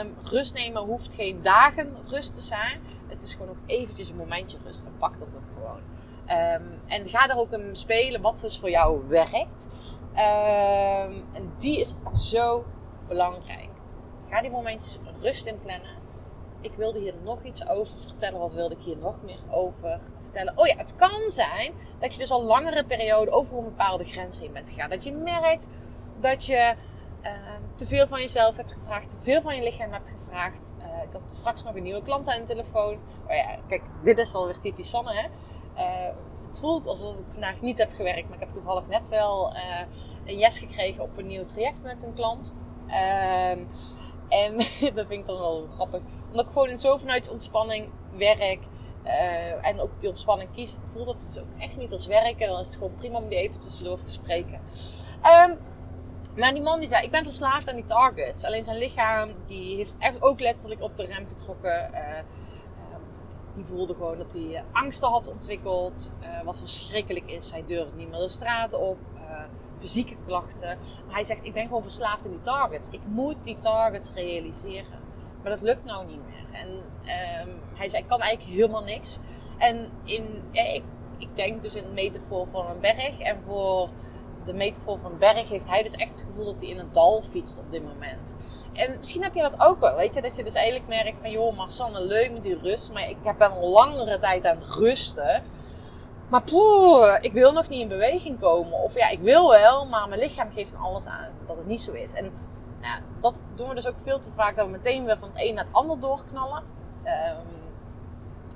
um, 0.01 0.15
rust 0.24 0.53
nemen 0.53 0.81
hoeft 0.81 1.13
geen 1.13 1.39
dagen 1.41 1.95
rust 2.09 2.33
te 2.33 2.41
zijn. 2.41 2.81
Het 3.07 3.21
is 3.21 3.33
gewoon 3.33 3.50
ook 3.50 3.63
eventjes 3.65 4.09
een 4.09 4.15
momentje 4.15 4.57
rust 4.63 4.83
en 4.83 4.98
pak 4.98 5.19
dat 5.19 5.38
ook 5.38 5.57
gewoon. 5.57 5.81
Um, 6.29 6.81
en 6.88 7.07
ga 7.07 7.27
daar 7.27 7.38
ook 7.38 7.51
in 7.51 7.75
spelen 7.75 8.21
wat 8.21 8.39
dus 8.41 8.59
voor 8.59 8.69
jou 8.69 9.07
werkt. 9.07 9.69
Um, 10.12 11.24
en 11.33 11.53
die 11.57 11.79
is 11.79 11.95
zo 12.13 12.65
belangrijk. 13.07 13.68
Ga 14.29 14.41
die 14.41 14.51
momentjes 14.51 15.00
rust 15.21 15.45
in 15.45 15.59
plannen. 15.62 15.98
Ik 16.62 16.74
wilde 16.74 17.00
hier 17.00 17.13
nog 17.24 17.43
iets 17.43 17.67
over 17.67 17.98
vertellen. 17.98 18.39
Wat 18.39 18.53
wilde 18.53 18.75
ik 18.75 18.81
hier 18.81 18.98
nog 18.98 19.21
meer 19.24 19.39
over 19.51 20.00
vertellen? 20.19 20.57
Oh 20.57 20.67
ja, 20.67 20.75
het 20.75 20.95
kan 20.95 21.29
zijn 21.29 21.74
dat 22.00 22.13
je 22.13 22.19
dus 22.19 22.31
al 22.31 22.43
langere 22.43 22.86
periode 22.86 23.31
over 23.31 23.57
een 23.57 23.63
bepaalde 23.63 24.03
grens 24.03 24.39
heen 24.39 24.53
bent 24.53 24.69
gegaan. 24.69 24.89
Dat 24.89 25.03
je 25.03 25.12
merkt 25.12 25.67
dat 26.19 26.45
je 26.45 26.75
uh, 27.24 27.31
te 27.75 27.88
veel 27.88 28.07
van 28.07 28.19
jezelf 28.19 28.57
hebt 28.57 28.74
gevraagd, 28.74 29.09
te 29.09 29.17
veel 29.21 29.41
van 29.41 29.55
je 29.55 29.63
lichaam 29.63 29.91
hebt 29.91 30.09
gevraagd. 30.09 30.75
Uh, 30.79 31.03
ik 31.03 31.12
had 31.12 31.31
straks 31.31 31.63
nog 31.63 31.75
een 31.75 31.83
nieuwe 31.83 32.01
klant 32.01 32.27
aan 32.27 32.39
de 32.39 32.45
telefoon. 32.45 32.93
Oh 33.27 33.36
ja, 33.36 33.57
kijk, 33.67 33.81
dit 34.03 34.17
is 34.17 34.31
wel 34.31 34.45
weer 34.45 34.59
typisch 34.59 34.89
Sanne, 34.89 35.13
hè? 35.13 35.27
Uh, 35.75 36.15
het 36.48 36.59
voelt 36.59 36.88
alsof 36.88 37.15
ik 37.15 37.27
vandaag 37.27 37.62
niet 37.62 37.77
heb 37.77 37.91
gewerkt, 37.95 38.25
maar 38.25 38.33
ik 38.33 38.43
heb 38.43 38.51
toevallig 38.51 38.88
net 38.88 39.09
wel 39.09 39.53
uh, 39.55 39.79
een 40.25 40.38
yes 40.38 40.59
gekregen 40.59 41.03
op 41.03 41.17
een 41.17 41.27
nieuw 41.27 41.43
traject 41.43 41.81
met 41.83 42.03
een 42.03 42.13
klant. 42.13 42.55
En 44.29 44.57
dat 44.95 45.07
vind 45.07 45.12
ik 45.12 45.25
dan 45.25 45.39
wel 45.39 45.67
grappig. 45.74 46.00
Omdat 46.29 46.45
ik 46.45 46.51
gewoon 46.51 46.77
zo 46.77 46.98
vanuit 46.98 47.29
ontspanning 47.29 47.89
werk. 48.17 48.59
eh, 49.03 49.67
en 49.67 49.79
ook 49.81 50.00
die 50.00 50.09
ontspanning 50.09 50.50
kies. 50.53 50.77
Voelt 50.86 51.05
dat 51.05 51.19
dus 51.19 51.39
ook 51.39 51.48
echt 51.62 51.77
niet 51.77 51.91
als 51.91 52.07
werken. 52.07 52.48
Dan 52.48 52.59
is 52.59 52.65
het 52.67 52.75
gewoon 52.75 52.95
prima 52.98 53.17
om 53.17 53.29
die 53.29 53.38
even 53.38 53.59
tussendoor 53.59 54.01
te 54.01 54.12
spreken. 54.12 54.59
Ehm, 55.21 55.53
maar 56.36 56.53
die 56.53 56.62
man 56.63 56.79
die 56.79 56.89
zei, 56.89 57.03
ik 57.05 57.12
ben 57.12 57.24
verslaafd 57.24 57.69
aan 57.69 57.75
die 57.75 57.86
targets. 57.86 58.43
Alleen 58.45 58.63
zijn 58.63 58.77
lichaam, 58.77 59.29
die 59.48 59.75
heeft 59.75 59.95
echt 60.00 60.21
ook 60.21 60.39
letterlijk 60.39 60.81
op 60.81 60.95
de 60.98 61.03
rem 61.05 61.27
getrokken. 61.27 61.93
Eh, 61.93 62.17
ehm, 62.17 62.24
die 63.53 63.65
voelde 63.65 63.93
gewoon 63.93 64.17
dat 64.17 64.33
hij 64.33 64.63
angsten 64.71 65.09
had 65.09 65.29
ontwikkeld. 65.31 66.12
eh, 66.19 66.41
wat 66.43 66.59
verschrikkelijk 66.59 67.31
is. 67.31 67.51
Hij 67.51 67.63
durft 67.65 67.95
niet 67.95 68.09
meer 68.09 68.19
de 68.19 68.29
straat 68.29 68.74
op. 68.74 68.98
fysieke 69.79 70.15
klachten. 70.25 70.77
Maar 71.05 71.15
hij 71.15 71.24
zegt, 71.24 71.43
ik 71.43 71.53
ben 71.53 71.63
gewoon 71.63 71.83
verslaafd 71.83 72.25
aan 72.25 72.31
die 72.31 72.41
targets. 72.41 72.89
Ik 72.89 73.01
moet 73.05 73.43
die 73.43 73.57
targets 73.57 74.13
realiseren. 74.13 75.00
Maar 75.41 75.51
dat 75.51 75.62
lukt 75.62 75.86
nou 75.86 76.05
niet 76.05 76.25
meer. 76.25 76.62
En 76.62 76.67
ehm, 77.05 77.50
hij 77.75 77.89
zei, 77.89 78.01
ik 78.01 78.09
kan 78.09 78.21
eigenlijk 78.21 78.57
helemaal 78.57 78.83
niks. 78.83 79.19
En 79.57 79.89
in, 80.03 80.43
ik, 80.51 80.83
ik 81.17 81.36
denk 81.36 81.62
dus 81.62 81.75
in 81.75 81.83
de 81.83 81.89
metafoor 81.89 82.48
van 82.48 82.69
een 82.69 82.79
berg. 82.79 83.19
En 83.19 83.41
voor 83.43 83.89
de 84.45 84.53
metafoor 84.53 85.00
van 85.00 85.12
een 85.12 85.17
berg 85.17 85.50
heeft 85.50 85.67
hij 85.69 85.83
dus 85.83 85.95
echt 85.95 86.12
het 86.12 86.25
gevoel 86.27 86.45
dat 86.45 86.62
hij 86.62 86.69
in 86.69 86.79
een 86.79 86.91
dal 86.91 87.21
fietst 87.21 87.59
op 87.59 87.71
dit 87.71 87.83
moment. 87.83 88.36
En 88.74 88.98
misschien 88.98 89.24
heb 89.24 89.33
je 89.33 89.41
dat 89.41 89.59
ook 89.59 89.79
wel, 89.79 89.95
weet 89.95 90.15
je. 90.15 90.21
Dat 90.21 90.36
je 90.36 90.43
dus 90.43 90.53
eigenlijk 90.53 90.88
merkt 90.88 91.17
van, 91.17 91.31
joh, 91.31 91.57
Marsanne, 91.57 92.01
leuk 92.01 92.31
met 92.31 92.43
die 92.43 92.57
rust. 92.57 92.93
Maar 92.93 93.09
ik 93.09 93.17
heb 93.24 93.41
een 93.41 93.59
langere 93.59 94.17
tijd 94.17 94.45
aan 94.45 94.55
het 94.55 94.75
rusten. 94.75 95.43
Maar 96.29 96.43
poeh, 96.43 97.17
ik 97.21 97.31
wil 97.31 97.51
nog 97.51 97.69
niet 97.69 97.81
in 97.81 97.88
beweging 97.88 98.39
komen. 98.39 98.74
Of 98.74 98.95
ja, 98.95 99.09
ik 99.09 99.19
wil 99.19 99.50
wel, 99.50 99.86
maar 99.86 100.07
mijn 100.07 100.21
lichaam 100.21 100.51
geeft 100.51 100.71
dan 100.71 100.81
alles 100.81 101.07
aan 101.07 101.31
dat 101.45 101.57
het 101.57 101.65
niet 101.65 101.81
zo 101.81 101.91
is. 101.91 102.13
En 102.13 102.31
ja, 102.81 103.00
dat 103.21 103.41
doen 103.55 103.67
we 103.67 103.75
dus 103.75 103.88
ook 103.88 104.00
veel 104.00 104.19
te 104.19 104.31
vaak. 104.31 104.55
Dat 104.55 104.65
we 104.65 104.71
meteen 104.71 105.05
weer 105.05 105.17
van 105.17 105.29
het 105.29 105.41
een 105.41 105.53
naar 105.53 105.65
het 105.65 105.74
ander 105.74 106.00
doorknallen. 106.00 106.63
Ehm, 107.03 107.45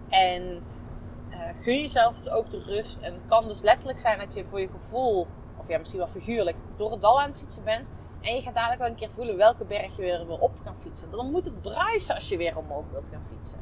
en 0.09 0.63
eh, 1.29 1.39
gun 1.55 1.79
jezelf 1.79 2.15
dus 2.15 2.29
ook 2.29 2.49
de 2.49 2.59
rust. 2.59 2.97
En 2.97 3.13
het 3.13 3.23
kan 3.27 3.47
dus 3.47 3.61
letterlijk 3.61 3.99
zijn 3.99 4.19
dat 4.19 4.33
je 4.33 4.45
voor 4.45 4.59
je 4.59 4.67
gevoel, 4.67 5.27
of 5.57 5.67
ja, 5.67 5.77
misschien 5.77 5.99
wel 5.99 6.09
figuurlijk, 6.09 6.57
door 6.75 6.91
het 6.91 7.01
dal 7.01 7.21
aan 7.21 7.29
het 7.29 7.39
fietsen 7.39 7.63
bent. 7.63 7.91
En 8.21 8.35
je 8.35 8.41
gaat 8.41 8.53
dadelijk 8.53 8.79
wel 8.79 8.89
een 8.89 8.95
keer 8.95 9.09
voelen 9.09 9.37
welke 9.37 9.65
berg 9.65 9.95
je 9.95 10.01
weer 10.01 10.39
op 10.39 10.51
gaan 10.63 10.79
fietsen. 10.79 11.11
Dan 11.11 11.31
moet 11.31 11.45
het 11.45 11.61
bruisen 11.61 12.15
als 12.15 12.29
je 12.29 12.37
weer 12.37 12.57
omhoog 12.57 12.83
wilt 12.91 13.09
gaan 13.09 13.25
fietsen. 13.25 13.59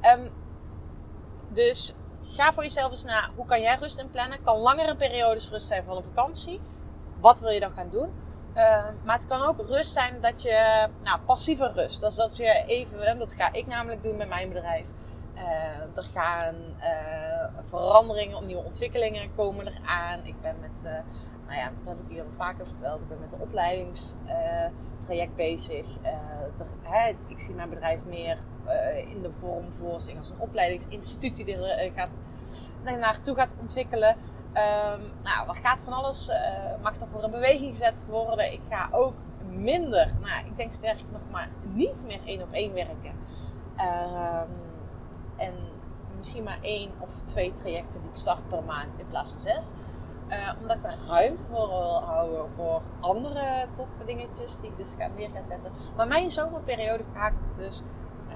Ehm, 0.00 0.28
dus 1.48 1.94
ga 2.24 2.52
voor 2.52 2.62
jezelf 2.62 2.90
eens 2.90 3.04
na, 3.04 3.30
hoe 3.34 3.46
kan 3.46 3.60
jij 3.60 3.76
rust 3.76 3.98
inplannen? 3.98 4.42
Kan 4.42 4.58
langere 4.58 4.96
periodes 4.96 5.50
rust 5.50 5.66
zijn 5.66 5.84
van 5.84 5.96
een 5.96 6.04
vakantie. 6.04 6.60
Wat 7.20 7.40
wil 7.40 7.50
je 7.50 7.60
dan 7.60 7.72
gaan 7.72 7.90
doen? 7.90 8.12
Uh, 8.56 8.86
maar 9.04 9.16
het 9.16 9.26
kan 9.26 9.42
ook 9.42 9.66
rust 9.66 9.92
zijn 9.92 10.20
dat 10.20 10.42
je, 10.42 10.88
nou, 11.02 11.20
passieve 11.20 11.72
rust. 11.72 12.00
Dat 12.00 12.10
is 12.10 12.16
dat 12.16 12.36
je 12.36 12.64
even, 12.66 13.00
en 13.00 13.18
dat 13.18 13.34
ga 13.34 13.52
ik 13.52 13.66
namelijk 13.66 14.02
doen 14.02 14.16
met 14.16 14.28
mijn 14.28 14.48
bedrijf. 14.48 14.88
Uh, 15.34 15.42
er 15.96 16.04
gaan 16.14 16.54
uh, 16.80 17.60
veranderingen, 17.62 18.46
nieuwe 18.46 18.64
ontwikkelingen 18.64 19.34
komen 19.34 19.66
eraan. 19.66 20.24
Ik 20.24 20.40
ben 20.40 20.56
met, 20.60 20.88
nou 21.46 21.58
ja, 21.58 21.70
dat 21.78 21.88
heb 21.88 21.98
ik 22.04 22.08
hier 22.08 22.22
al 22.22 22.32
vaker 22.32 22.66
verteld. 22.66 23.00
Ik 23.00 23.08
ben 23.08 23.20
met 23.20 23.32
een 23.32 23.40
opleidingstraject 23.40 25.34
bezig. 25.36 25.86
Hè, 26.82 27.16
ik 27.26 27.40
zie 27.40 27.54
mijn 27.54 27.70
bedrijf 27.70 28.04
meer 28.04 28.38
in 29.08 29.22
de 29.22 29.32
vorm 29.32 29.72
voorzien 29.72 30.16
als 30.16 30.30
een 30.30 30.40
opleidingsinstituut 30.40 31.36
die 31.36 31.56
er 31.56 31.92
gaat, 31.92 32.18
naartoe 32.82 33.34
gaat 33.34 33.54
ontwikkelen. 33.60 34.16
Um, 34.56 35.12
nou, 35.22 35.48
er 35.48 35.54
gaat 35.54 35.78
van 35.78 35.92
alles, 35.92 36.30
mag 36.82 37.00
er 37.00 37.08
voor 37.08 37.22
een 37.22 37.30
beweging 37.30 37.70
gezet 37.70 38.06
worden. 38.08 38.52
Ik 38.52 38.60
ga 38.68 38.88
ook 38.90 39.14
minder, 39.48 40.10
nou, 40.20 40.46
ik 40.46 40.56
denk 40.56 40.72
sterker 40.72 41.04
nog 41.12 41.20
maar 41.30 41.48
niet 41.72 42.04
meer 42.06 42.20
één 42.24 42.42
op 42.42 42.52
één 42.52 42.72
werken. 42.74 43.12
Um, 43.76 44.50
en 45.36 45.54
misschien 46.16 46.42
maar 46.42 46.58
één 46.60 46.90
of 46.98 47.20
twee 47.22 47.52
trajecten 47.52 48.00
die 48.00 48.08
ik 48.08 48.16
start 48.16 48.48
per 48.48 48.64
maand 48.64 48.98
in 48.98 49.06
plaats 49.06 49.30
van 49.30 49.40
zes. 49.40 49.72
Uh, 50.28 50.52
omdat 50.60 50.76
ik 50.76 50.82
daar 50.82 50.96
ruimte 51.08 51.46
voor 51.46 51.68
wil 51.68 52.02
houden 52.02 52.50
voor 52.50 52.82
andere 53.00 53.66
toffe 53.74 54.04
dingetjes 54.04 54.56
die 54.56 54.70
ik 54.70 54.76
dus 54.76 54.94
ga 54.98 55.06
neer 55.16 55.30
gaan 55.30 55.42
zetten. 55.42 55.72
Maar 55.96 56.06
mijn 56.06 56.30
zomerperiode 56.30 57.04
ga 57.14 57.26
ik 57.26 57.34
dus, 57.56 57.82
uh, 58.28 58.34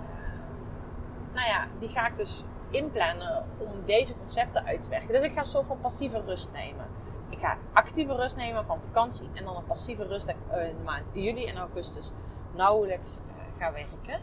nou 1.32 1.46
ja, 1.46 1.66
die 1.78 1.88
ga 1.88 2.06
ik 2.06 2.16
dus 2.16 2.44
inplannen 2.70 3.44
om 3.58 3.84
deze 3.84 4.16
concepten 4.16 4.64
uit 4.64 4.82
te 4.82 4.90
werken. 4.90 5.12
Dus 5.12 5.22
ik 5.22 5.32
ga 5.32 5.44
soort 5.44 5.66
van 5.66 5.80
passieve 5.80 6.20
rust 6.20 6.52
nemen. 6.52 6.86
Ik 7.28 7.38
ga 7.38 7.56
actieve 7.72 8.14
rust 8.14 8.36
nemen 8.36 8.66
van 8.66 8.82
vakantie 8.82 9.28
en 9.34 9.44
dan 9.44 9.56
een 9.56 9.64
passieve 9.64 10.04
rust 10.04 10.28
ik 10.28 10.36
in 10.50 10.76
de 10.76 10.82
maand 10.84 11.10
juli 11.12 11.46
en 11.46 11.56
augustus 11.56 12.12
nauwelijks 12.54 13.18
uh, 13.18 13.58
ga 13.58 13.72
werken. 13.72 14.20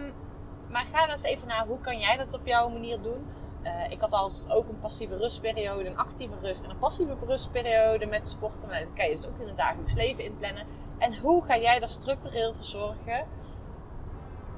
Um, 0.00 0.12
maar 0.68 0.84
ga 0.92 1.08
eens 1.08 1.22
even 1.22 1.48
naar 1.48 1.66
hoe 1.66 1.80
kan 1.80 1.98
jij 1.98 2.16
dat 2.16 2.34
op 2.34 2.46
jouw 2.46 2.68
manier 2.68 3.02
doen. 3.02 3.26
Uh, 3.64 3.90
ik 3.90 4.00
had 4.00 4.12
altijd 4.12 4.52
ook 4.52 4.68
een 4.68 4.80
passieve 4.80 5.16
rustperiode, 5.16 5.88
een 5.88 5.96
actieve 5.96 6.34
rust 6.40 6.62
en 6.62 6.70
een 6.70 6.78
passieve 6.78 7.16
rustperiode 7.26 8.06
met 8.06 8.28
sporten. 8.28 8.68
Maar 8.68 8.80
dat 8.80 8.92
kan 8.92 9.04
je 9.08 9.16
dus 9.16 9.26
ook 9.26 9.38
in 9.38 9.46
het 9.46 9.56
dagelijks 9.56 9.94
leven 9.94 10.24
inplannen. 10.24 10.66
En 10.98 11.18
hoe 11.18 11.44
ga 11.44 11.58
jij 11.58 11.80
er 11.80 11.88
structureel 11.88 12.54
voor 12.54 12.64
zorgen 12.64 13.26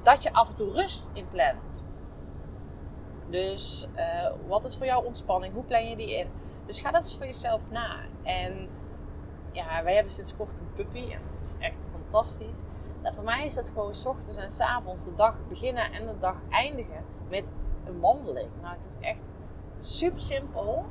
dat 0.03 0.23
je 0.23 0.33
af 0.33 0.49
en 0.49 0.55
toe 0.55 0.71
rust 0.71 1.11
inplant? 1.13 1.83
Dus 3.29 3.87
uh, 3.95 4.31
wat 4.47 4.65
is 4.65 4.77
voor 4.77 4.85
jou 4.85 5.05
ontspanning? 5.05 5.53
Hoe 5.53 5.63
plan 5.63 5.89
je 5.89 5.95
die 5.95 6.17
in? 6.17 6.27
Dus 6.65 6.81
ga 6.81 6.91
dat 6.91 7.01
eens 7.01 7.17
voor 7.17 7.25
jezelf 7.25 7.71
na. 7.71 7.95
En 8.23 8.69
ja, 9.51 9.83
wij 9.83 9.93
hebben 9.93 10.13
sinds 10.13 10.35
kort 10.35 10.59
een 10.59 10.73
puppy 10.73 11.11
en 11.11 11.21
dat 11.35 11.45
is 11.45 11.55
echt 11.59 11.87
fantastisch. 11.91 12.63
Nou, 13.01 13.15
voor 13.15 13.23
mij 13.23 13.45
is 13.45 13.53
dat 13.53 13.69
gewoon 13.69 13.95
s 13.95 14.05
ochtends 14.05 14.37
en 14.37 14.51
s 14.51 14.59
avonds 14.59 15.03
de 15.03 15.13
dag 15.13 15.35
beginnen 15.47 15.91
en 15.91 16.07
de 16.07 16.17
dag 16.19 16.35
eindigen 16.49 17.05
met 17.29 17.51
een 17.87 17.99
wandeling. 17.99 18.49
Nou, 18.61 18.75
het 18.75 18.85
is 18.85 18.97
echt 19.01 19.29
super 19.79 20.21
simpel. 20.21 20.85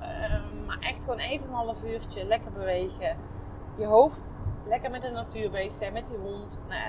Uh, 0.00 0.66
maar 0.66 0.78
echt 0.80 1.04
gewoon 1.04 1.18
even 1.18 1.48
een 1.48 1.54
half 1.54 1.84
uurtje 1.84 2.24
lekker 2.24 2.52
bewegen. 2.52 3.16
Je 3.76 3.86
hoofd 3.86 4.34
lekker 4.66 4.90
met 4.90 5.02
de 5.02 5.10
natuur 5.10 5.50
bezig 5.50 5.72
zijn, 5.72 5.92
met 5.92 6.06
die 6.06 6.18
hond. 6.18 6.60
Nou, 6.68 6.82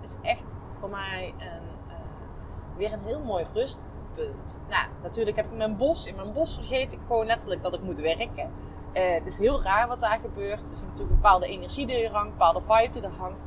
het 0.00 0.08
is 0.08 0.18
echt 0.22 0.56
voor 0.80 0.88
mij 0.88 1.34
een, 1.38 1.62
uh, 1.88 1.94
weer 2.76 2.92
een 2.92 3.02
heel 3.02 3.24
mooi 3.24 3.44
rustpunt. 3.54 4.62
Nou, 4.68 4.86
natuurlijk 5.02 5.36
heb 5.36 5.46
ik 5.46 5.56
mijn 5.56 5.76
bos. 5.76 6.06
In 6.06 6.14
mijn 6.14 6.32
bos 6.32 6.54
vergeet 6.54 6.92
ik 6.92 7.00
gewoon 7.06 7.26
letterlijk 7.26 7.62
dat 7.62 7.74
ik 7.74 7.82
moet 7.82 7.98
werken. 7.98 8.50
Uh, 8.94 9.14
het 9.14 9.26
is 9.26 9.38
heel 9.38 9.62
raar 9.62 9.88
wat 9.88 10.00
daar 10.00 10.18
gebeurt. 10.18 10.60
Het 10.60 10.70
is 10.70 10.82
natuurlijk 10.82 11.10
een 11.10 11.16
bepaalde 11.16 11.46
energie 11.46 11.86
die 11.86 12.04
er 12.04 12.12
hangt, 12.12 12.26
een 12.26 12.32
bepaalde 12.32 12.60
vibe 12.60 12.92
die 12.92 13.02
er 13.02 13.16
hangt 13.18 13.44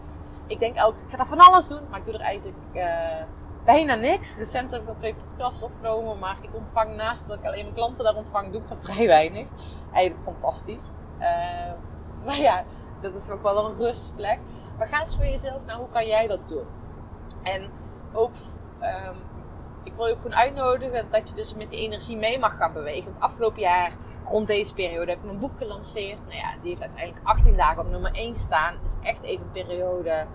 ik 0.52 0.60
denk 0.60 0.76
ook, 0.84 0.96
ik 0.96 1.10
ga 1.10 1.18
er 1.18 1.26
van 1.26 1.40
alles 1.40 1.68
doen, 1.68 1.82
maar 1.90 2.00
ik 2.00 2.06
doe 2.06 2.14
er 2.14 2.22
eigenlijk 2.22 2.58
uh, 2.74 3.24
bijna 3.66 3.96
niks. 3.96 4.36
Recent 4.36 4.72
heb 4.72 4.82
ik 4.82 4.88
al 4.88 4.96
twee 4.96 5.16
podcasts 5.16 5.64
opgenomen, 5.64 6.20
maar 6.20 6.38
ik 6.42 6.56
ontvang 6.56 6.96
naast 6.96 7.28
dat 7.28 7.38
ik 7.38 7.46
alleen 7.46 7.64
mijn 7.64 7.74
klanten 7.74 8.04
daar 8.04 8.16
ontvang, 8.16 8.52
doe 8.52 8.62
ik 8.62 8.70
er 8.70 8.78
vrij 8.88 9.08
weinig. 9.08 9.48
Eigenlijk 9.94 10.24
fantastisch. 10.24 10.92
Uh, 11.20 11.72
maar 12.26 12.38
ja, 12.38 12.64
dat 13.02 13.16
is 13.16 13.30
ook 13.30 13.42
wel 13.42 13.66
een 13.66 13.76
rustplek. 13.76 14.40
Maar 14.78 14.88
ga 14.88 15.00
eens 15.00 15.16
voor 15.16 15.26
jezelf 15.26 15.66
naar 15.66 15.76
hoe 15.76 15.88
kan 15.88 16.08
jij 16.08 16.28
dat 16.28 16.48
doen? 16.48 16.66
En 17.44 17.72
ook, 18.14 18.34
um, 18.82 19.24
ik 19.84 19.94
wil 19.94 20.06
je 20.06 20.14
ook 20.14 20.22
gewoon 20.22 20.38
uitnodigen 20.38 21.10
dat 21.10 21.30
je 21.30 21.36
dus 21.36 21.56
met 21.56 21.70
die 21.70 21.80
energie 21.80 22.18
mee 22.18 22.40
mag 22.40 22.58
gaan 22.58 22.74
bewegen. 22.74 23.12
Want 23.12 23.20
afgelopen 23.20 23.62
jaar, 23.62 23.92
rond 24.24 24.48
deze 24.48 24.74
periode, 24.74 25.12
heb 25.12 25.20
ik 25.20 25.26
mijn 25.26 25.40
boek 25.40 25.58
gelanceerd. 25.58 26.22
Nou 26.22 26.36
ja, 26.36 26.54
die 26.62 26.70
heeft 26.70 26.82
uiteindelijk 26.82 27.28
18 27.28 27.58
dagen 27.58 27.82
op 27.82 27.90
nummer 27.90 28.12
1 28.12 28.36
staan. 28.36 28.74
Het 28.74 28.84
is 28.84 29.10
echt 29.10 29.24
even 29.24 29.46
een 29.46 29.52
periode 29.52 30.28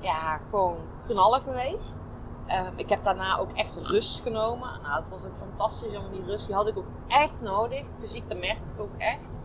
ja, 0.00 0.40
gewoon 0.50 0.80
knallen 1.06 1.40
geweest. 1.40 2.04
Um, 2.48 2.72
ik 2.76 2.88
heb 2.88 3.02
daarna 3.02 3.38
ook 3.38 3.52
echt 3.52 3.76
rust 3.76 4.20
genomen. 4.20 4.80
Nou, 4.82 5.00
het 5.00 5.10
was 5.10 5.24
ook 5.24 5.36
fantastisch 5.36 5.96
om 5.96 6.10
die 6.10 6.22
rust, 6.24 6.46
die 6.46 6.54
had 6.54 6.68
ik 6.68 6.78
ook 6.78 6.88
echt 7.08 7.40
nodig. 7.40 7.84
Fysiek, 7.98 8.28
dat 8.28 8.38
merkte 8.38 8.72
ik 8.72 8.80
ook 8.80 8.96
echt. 8.98 9.38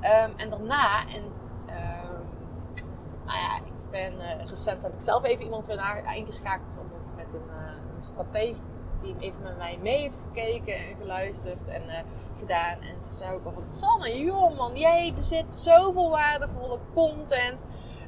Um, 0.00 0.36
en 0.36 0.50
daarna, 0.50 1.08
en 1.08 1.22
um, 1.66 2.24
nou 3.24 3.38
ja, 3.38 3.56
ik 3.56 3.90
ben 3.90 4.12
uh, 4.12 4.44
recent 4.44 4.82
heb 4.82 4.92
ik 4.92 5.00
zelf 5.00 5.24
even 5.24 5.44
iemand 5.44 5.66
weer 5.66 6.02
ingeschakeld 6.14 6.78
om 6.78 6.86
met 7.16 7.34
een, 7.34 7.48
uh, 7.48 8.36
een 8.36 8.56
die 8.98 9.16
even 9.18 9.42
met 9.42 9.56
mij 9.56 9.78
mee 9.82 10.00
heeft 10.00 10.24
gekeken 10.28 10.74
en 10.74 10.96
geluisterd 11.00 11.68
en 11.68 11.82
gedaan. 12.38 12.80
En 12.80 13.02
ze 13.02 13.14
zei 13.14 13.34
ook 13.34 13.44
al 13.44 13.52
van 13.52 13.62
Sanne, 13.62 14.18
joh 14.24 14.56
man, 14.56 14.76
jij 14.76 15.12
bezit 15.14 15.52
zoveel 15.52 16.10
waardevolle 16.10 16.78
content 16.94 17.64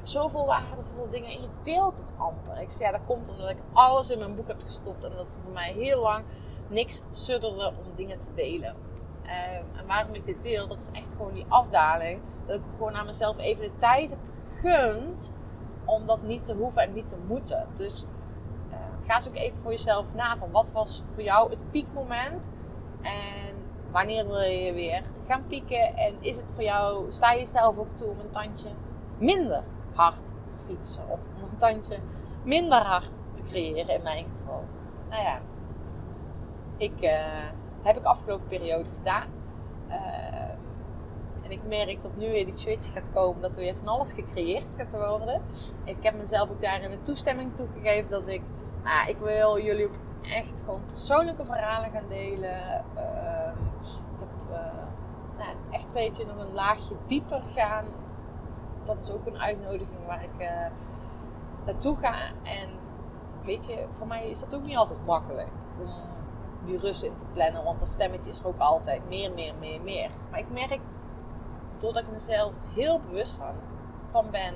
zoveel 0.07 0.45
waardevolle 0.45 1.09
dingen 1.09 1.29
en 1.29 1.41
je 1.41 1.49
deelt 1.61 1.97
het 1.97 2.13
amper. 2.17 2.61
Ik 2.61 2.69
zei, 2.69 2.83
ja, 2.83 2.97
dat 2.97 3.07
komt 3.07 3.29
omdat 3.29 3.49
ik 3.49 3.57
alles 3.73 4.09
in 4.09 4.19
mijn 4.19 4.35
boek 4.35 4.47
heb 4.47 4.61
gestopt 4.61 5.03
en 5.03 5.11
dat 5.11 5.37
voor 5.43 5.53
mij 5.53 5.73
heel 5.73 6.01
lang 6.01 6.25
niks 6.67 7.01
sudderde 7.11 7.67
om 7.67 7.95
dingen 7.95 8.19
te 8.19 8.33
delen. 8.33 8.75
Um, 9.23 9.77
en 9.77 9.87
waarom 9.87 10.13
ik 10.13 10.25
dit 10.25 10.41
deel, 10.41 10.67
dat 10.67 10.77
is 10.77 10.89
echt 10.91 11.13
gewoon 11.13 11.33
die 11.33 11.45
afdaling. 11.49 12.21
Dat 12.45 12.55
ik 12.55 12.61
gewoon 12.77 12.95
aan 12.95 13.05
mezelf 13.05 13.37
even 13.37 13.63
de 13.63 13.75
tijd 13.75 14.09
heb 14.09 14.19
gegund 14.43 15.33
om 15.85 16.07
dat 16.07 16.21
niet 16.21 16.45
te 16.45 16.53
hoeven 16.53 16.81
en 16.81 16.93
niet 16.93 17.07
te 17.07 17.17
moeten. 17.27 17.67
Dus 17.73 18.05
uh, 18.69 18.75
ga 19.07 19.15
eens 19.15 19.27
ook 19.27 19.35
even 19.35 19.57
voor 19.57 19.71
jezelf 19.71 20.13
na 20.13 20.37
van 20.37 20.51
wat 20.51 20.71
was 20.71 21.03
voor 21.07 21.23
jou 21.23 21.49
het 21.49 21.71
piekmoment 21.71 22.51
en 23.01 23.55
wanneer 23.91 24.27
wil 24.27 24.39
je 24.39 24.73
weer 24.73 25.01
gaan 25.27 25.45
pieken 25.47 25.95
en 25.95 26.15
is 26.19 26.37
het 26.37 26.51
voor 26.53 26.63
jou, 26.63 27.05
sta 27.11 27.31
je 27.31 27.39
jezelf 27.39 27.77
ook 27.77 27.97
toe 27.97 28.09
om 28.09 28.19
een 28.19 28.29
tandje 28.29 28.69
minder 29.17 29.63
hard 29.95 30.25
te 30.45 30.57
fietsen. 30.57 31.09
Of 31.09 31.27
om 31.35 31.49
een 31.51 31.57
tandje 31.57 31.99
minder 32.43 32.81
hard 32.81 33.11
te 33.33 33.43
creëren 33.43 33.95
in 33.95 34.03
mijn 34.03 34.25
geval. 34.25 34.63
Nou 35.09 35.23
ja, 35.23 35.39
ik 36.77 37.01
uh, 37.01 37.49
heb 37.81 37.97
ik 37.97 38.03
afgelopen 38.03 38.47
periode 38.47 38.89
gedaan. 38.89 39.27
Uh, 39.87 40.49
en 41.43 41.51
ik 41.51 41.59
merk 41.67 42.01
dat 42.01 42.15
nu 42.15 42.27
weer 42.27 42.45
die 42.45 42.55
switch 42.55 42.91
gaat 42.91 43.11
komen, 43.13 43.41
dat 43.41 43.51
er 43.51 43.61
weer 43.61 43.75
van 43.75 43.87
alles 43.87 44.13
gecreëerd 44.13 44.75
gaat 44.77 44.91
worden. 44.91 45.41
Ik 45.83 45.97
heb 46.01 46.17
mezelf 46.17 46.49
ook 46.49 46.61
daarin 46.61 46.91
de 46.91 47.01
toestemming 47.01 47.55
toegegeven 47.55 48.09
dat 48.09 48.27
ik, 48.27 48.41
nou, 48.83 49.09
ik 49.09 49.17
wil 49.17 49.61
jullie 49.61 49.85
ook 49.85 49.97
echt 50.21 50.61
gewoon 50.61 50.85
persoonlijke 50.85 51.45
verhalen 51.45 51.91
gaan 51.91 52.09
delen. 52.09 52.83
Uh, 52.95 53.51
ik 53.81 54.19
heb 54.19 54.57
nou, 55.37 55.55
echt, 55.69 55.91
weet 55.93 56.17
je, 56.17 56.25
nog 56.25 56.45
een 56.45 56.53
laagje 56.53 56.95
dieper 57.05 57.41
gaan. 57.55 57.85
Dat 58.85 58.97
is 58.97 59.11
ook 59.11 59.25
een 59.25 59.39
uitnodiging 59.39 60.05
waar 60.07 60.23
ik 60.23 60.49
naartoe 61.65 61.95
ga. 61.95 62.13
En 62.43 62.69
weet 63.43 63.65
je, 63.65 63.85
voor 63.91 64.07
mij 64.07 64.29
is 64.29 64.39
dat 64.39 64.55
ook 64.55 64.63
niet 64.63 64.77
altijd 64.77 65.05
makkelijk 65.05 65.51
om 65.79 65.89
die 66.63 66.77
rust 66.77 67.03
in 67.03 67.15
te 67.15 67.25
plannen. 67.33 67.63
Want 67.63 67.79
dat 67.79 67.87
stemmetje 67.87 68.31
is 68.31 68.39
er 68.39 68.47
ook 68.47 68.59
altijd 68.59 69.07
meer, 69.07 69.33
meer, 69.33 69.55
meer, 69.59 69.81
meer. 69.81 70.09
Maar 70.29 70.39
ik 70.39 70.49
merk, 70.49 70.79
doordat 71.77 72.03
ik 72.03 72.11
mezelf 72.11 72.55
heel 72.73 72.99
bewust 72.99 73.37
van, 73.37 73.55
van 74.05 74.31
ben, 74.31 74.53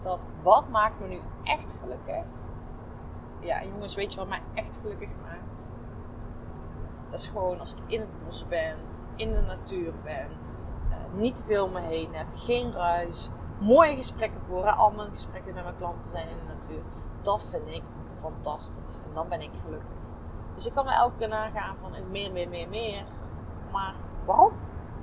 dat 0.00 0.26
wat 0.42 0.68
maakt 0.68 1.00
me 1.00 1.08
nu 1.08 1.20
echt 1.42 1.78
gelukkig? 1.80 2.24
Ja, 3.40 3.64
jongens, 3.64 3.94
weet 3.94 4.12
je 4.12 4.18
wat 4.18 4.28
mij 4.28 4.42
echt 4.54 4.76
gelukkig 4.76 5.16
maakt? 5.22 5.68
Dat 7.10 7.20
is 7.20 7.26
gewoon 7.26 7.58
als 7.58 7.74
ik 7.74 7.78
in 7.86 8.00
het 8.00 8.24
bos 8.24 8.48
ben, 8.48 8.76
in 9.16 9.32
de 9.32 9.40
natuur 9.40 9.92
ben, 10.02 10.28
niet 11.14 11.34
te 11.34 11.42
veel 11.42 11.64
om 11.64 11.72
me 11.72 11.80
heen 11.80 12.14
heb, 12.14 12.26
geen 12.32 12.72
ruis, 12.72 13.28
mooie 13.60 13.96
gesprekken 13.96 14.40
voeren. 14.40 14.76
Al 14.76 14.90
mijn 14.90 15.10
gesprekken 15.10 15.54
met 15.54 15.62
mijn 15.62 15.76
klanten 15.76 16.08
zijn 16.08 16.28
in 16.28 16.36
de 16.36 16.52
natuur. 16.52 16.82
Dat 17.22 17.42
vind 17.50 17.68
ik 17.68 17.82
fantastisch. 18.20 18.98
En 18.98 19.14
dan 19.14 19.28
ben 19.28 19.40
ik 19.40 19.50
gelukkig. 19.62 19.88
Dus 20.54 20.66
ik 20.66 20.72
kan 20.72 20.84
me 20.84 20.92
elke 20.92 21.16
keer 21.16 21.28
nagaan 21.28 21.76
van 21.76 21.90
meer, 22.10 22.32
meer, 22.32 22.48
meer, 22.48 22.68
meer. 22.68 23.04
Maar 23.72 23.94
waarom? 24.26 24.52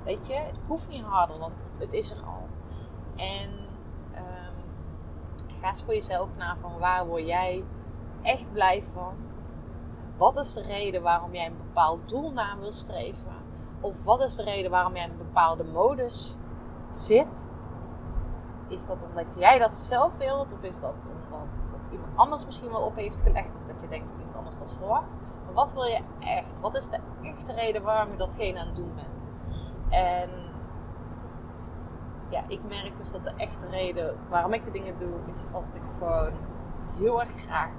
Weet 0.04 0.26
je, 0.26 0.34
het 0.34 0.58
hoeft 0.66 0.88
niet 0.88 1.04
harder, 1.04 1.38
want 1.38 1.64
het 1.78 1.92
is 1.92 2.10
er 2.10 2.24
al. 2.24 2.48
En 3.16 3.50
um, 4.14 4.54
ga 5.60 5.68
eens 5.68 5.84
voor 5.84 5.94
jezelf 5.94 6.36
na 6.36 6.56
van 6.56 6.78
waar 6.78 7.06
word 7.06 7.26
jij 7.26 7.64
echt 8.22 8.52
blij 8.52 8.82
van? 8.82 9.14
Wat 10.16 10.36
is 10.36 10.52
de 10.52 10.62
reden 10.62 11.02
waarom 11.02 11.34
jij 11.34 11.46
een 11.46 11.56
bepaald 11.56 12.08
doel 12.08 12.32
na 12.32 12.58
wil 12.58 12.72
streven? 12.72 13.41
Of 13.82 14.04
wat 14.04 14.20
is 14.20 14.36
de 14.36 14.42
reden 14.42 14.70
waarom 14.70 14.94
jij 14.94 15.04
in 15.04 15.10
een 15.10 15.16
bepaalde 15.16 15.64
modus 15.64 16.36
zit? 16.88 17.48
Is 18.68 18.86
dat 18.86 19.04
omdat 19.04 19.34
jij 19.38 19.58
dat 19.58 19.74
zelf 19.74 20.16
wilt? 20.16 20.54
Of 20.54 20.62
is 20.62 20.80
dat 20.80 21.08
omdat 21.14 21.46
dat 21.70 21.92
iemand 21.92 22.16
anders 22.16 22.46
misschien 22.46 22.70
wel 22.70 22.80
op 22.80 22.96
heeft 22.96 23.20
gelegd? 23.20 23.56
Of 23.56 23.64
dat 23.64 23.80
je 23.80 23.88
denkt 23.88 24.08
dat 24.08 24.18
iemand 24.18 24.36
anders 24.36 24.58
dat 24.58 24.74
verwacht? 24.74 25.18
Maar 25.44 25.54
wat 25.54 25.72
wil 25.72 25.84
je 25.84 26.00
echt? 26.18 26.60
Wat 26.60 26.74
is 26.74 26.88
de 26.88 26.98
echte 27.22 27.52
reden 27.52 27.82
waarom 27.82 28.10
je 28.10 28.18
datgene 28.18 28.58
aan 28.58 28.66
het 28.66 28.76
doen 28.76 28.94
bent? 28.94 29.30
En 29.88 30.30
ja, 32.28 32.44
ik 32.48 32.60
merk 32.68 32.96
dus 32.96 33.12
dat 33.12 33.24
de 33.24 33.32
echte 33.36 33.68
reden 33.68 34.16
waarom 34.28 34.52
ik 34.52 34.64
de 34.64 34.70
dingen 34.70 34.98
doe, 34.98 35.14
is 35.32 35.50
dat 35.50 35.64
ik 35.72 35.82
gewoon 35.98 36.32
heel 36.96 37.20
erg 37.20 37.30
graag 37.30 37.70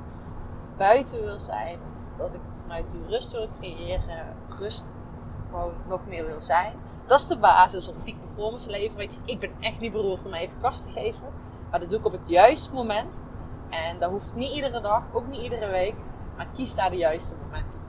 buiten 0.78 1.24
wil 1.24 1.40
zijn. 1.40 1.80
Dat 2.18 2.34
ik 2.34 2.42
vanuit 2.62 2.92
die 2.92 3.06
rust 3.08 3.32
wil 3.32 3.48
creëren, 3.60 4.36
rust 4.60 5.04
gewoon 5.50 5.74
nog 5.88 6.08
meer 6.08 6.26
wil 6.26 6.42
zijn. 6.42 6.74
Dat 7.06 7.20
is 7.20 7.28
de 7.28 7.38
basis 7.38 7.88
om 7.88 8.04
peak 8.04 8.20
performance 8.20 8.70
leven. 8.70 8.98
Weet 8.98 9.14
je, 9.14 9.20
ik 9.26 9.40
ben 9.40 9.52
echt 9.60 9.80
niet 9.80 9.92
beroerd 9.92 10.26
om 10.26 10.34
even 10.34 10.62
gas 10.62 10.82
te 10.82 10.90
geven. 10.90 11.24
Maar 11.70 11.80
dat 11.80 11.90
doe 11.90 12.00
ik 12.00 12.06
op 12.06 12.12
het 12.12 12.30
juiste 12.30 12.72
moment. 12.72 13.22
En 13.70 14.00
dat 14.00 14.10
hoeft 14.10 14.36
niet 14.36 14.54
iedere 14.54 14.80
dag, 14.80 15.04
ook 15.14 15.28
niet 15.28 15.42
iedere 15.42 15.70
week. 15.70 15.96
Maar 16.36 16.48
kies 16.54 16.76
daar 16.76 16.90
de 16.90 16.98
juiste 16.98 17.36
momenten 17.36 17.80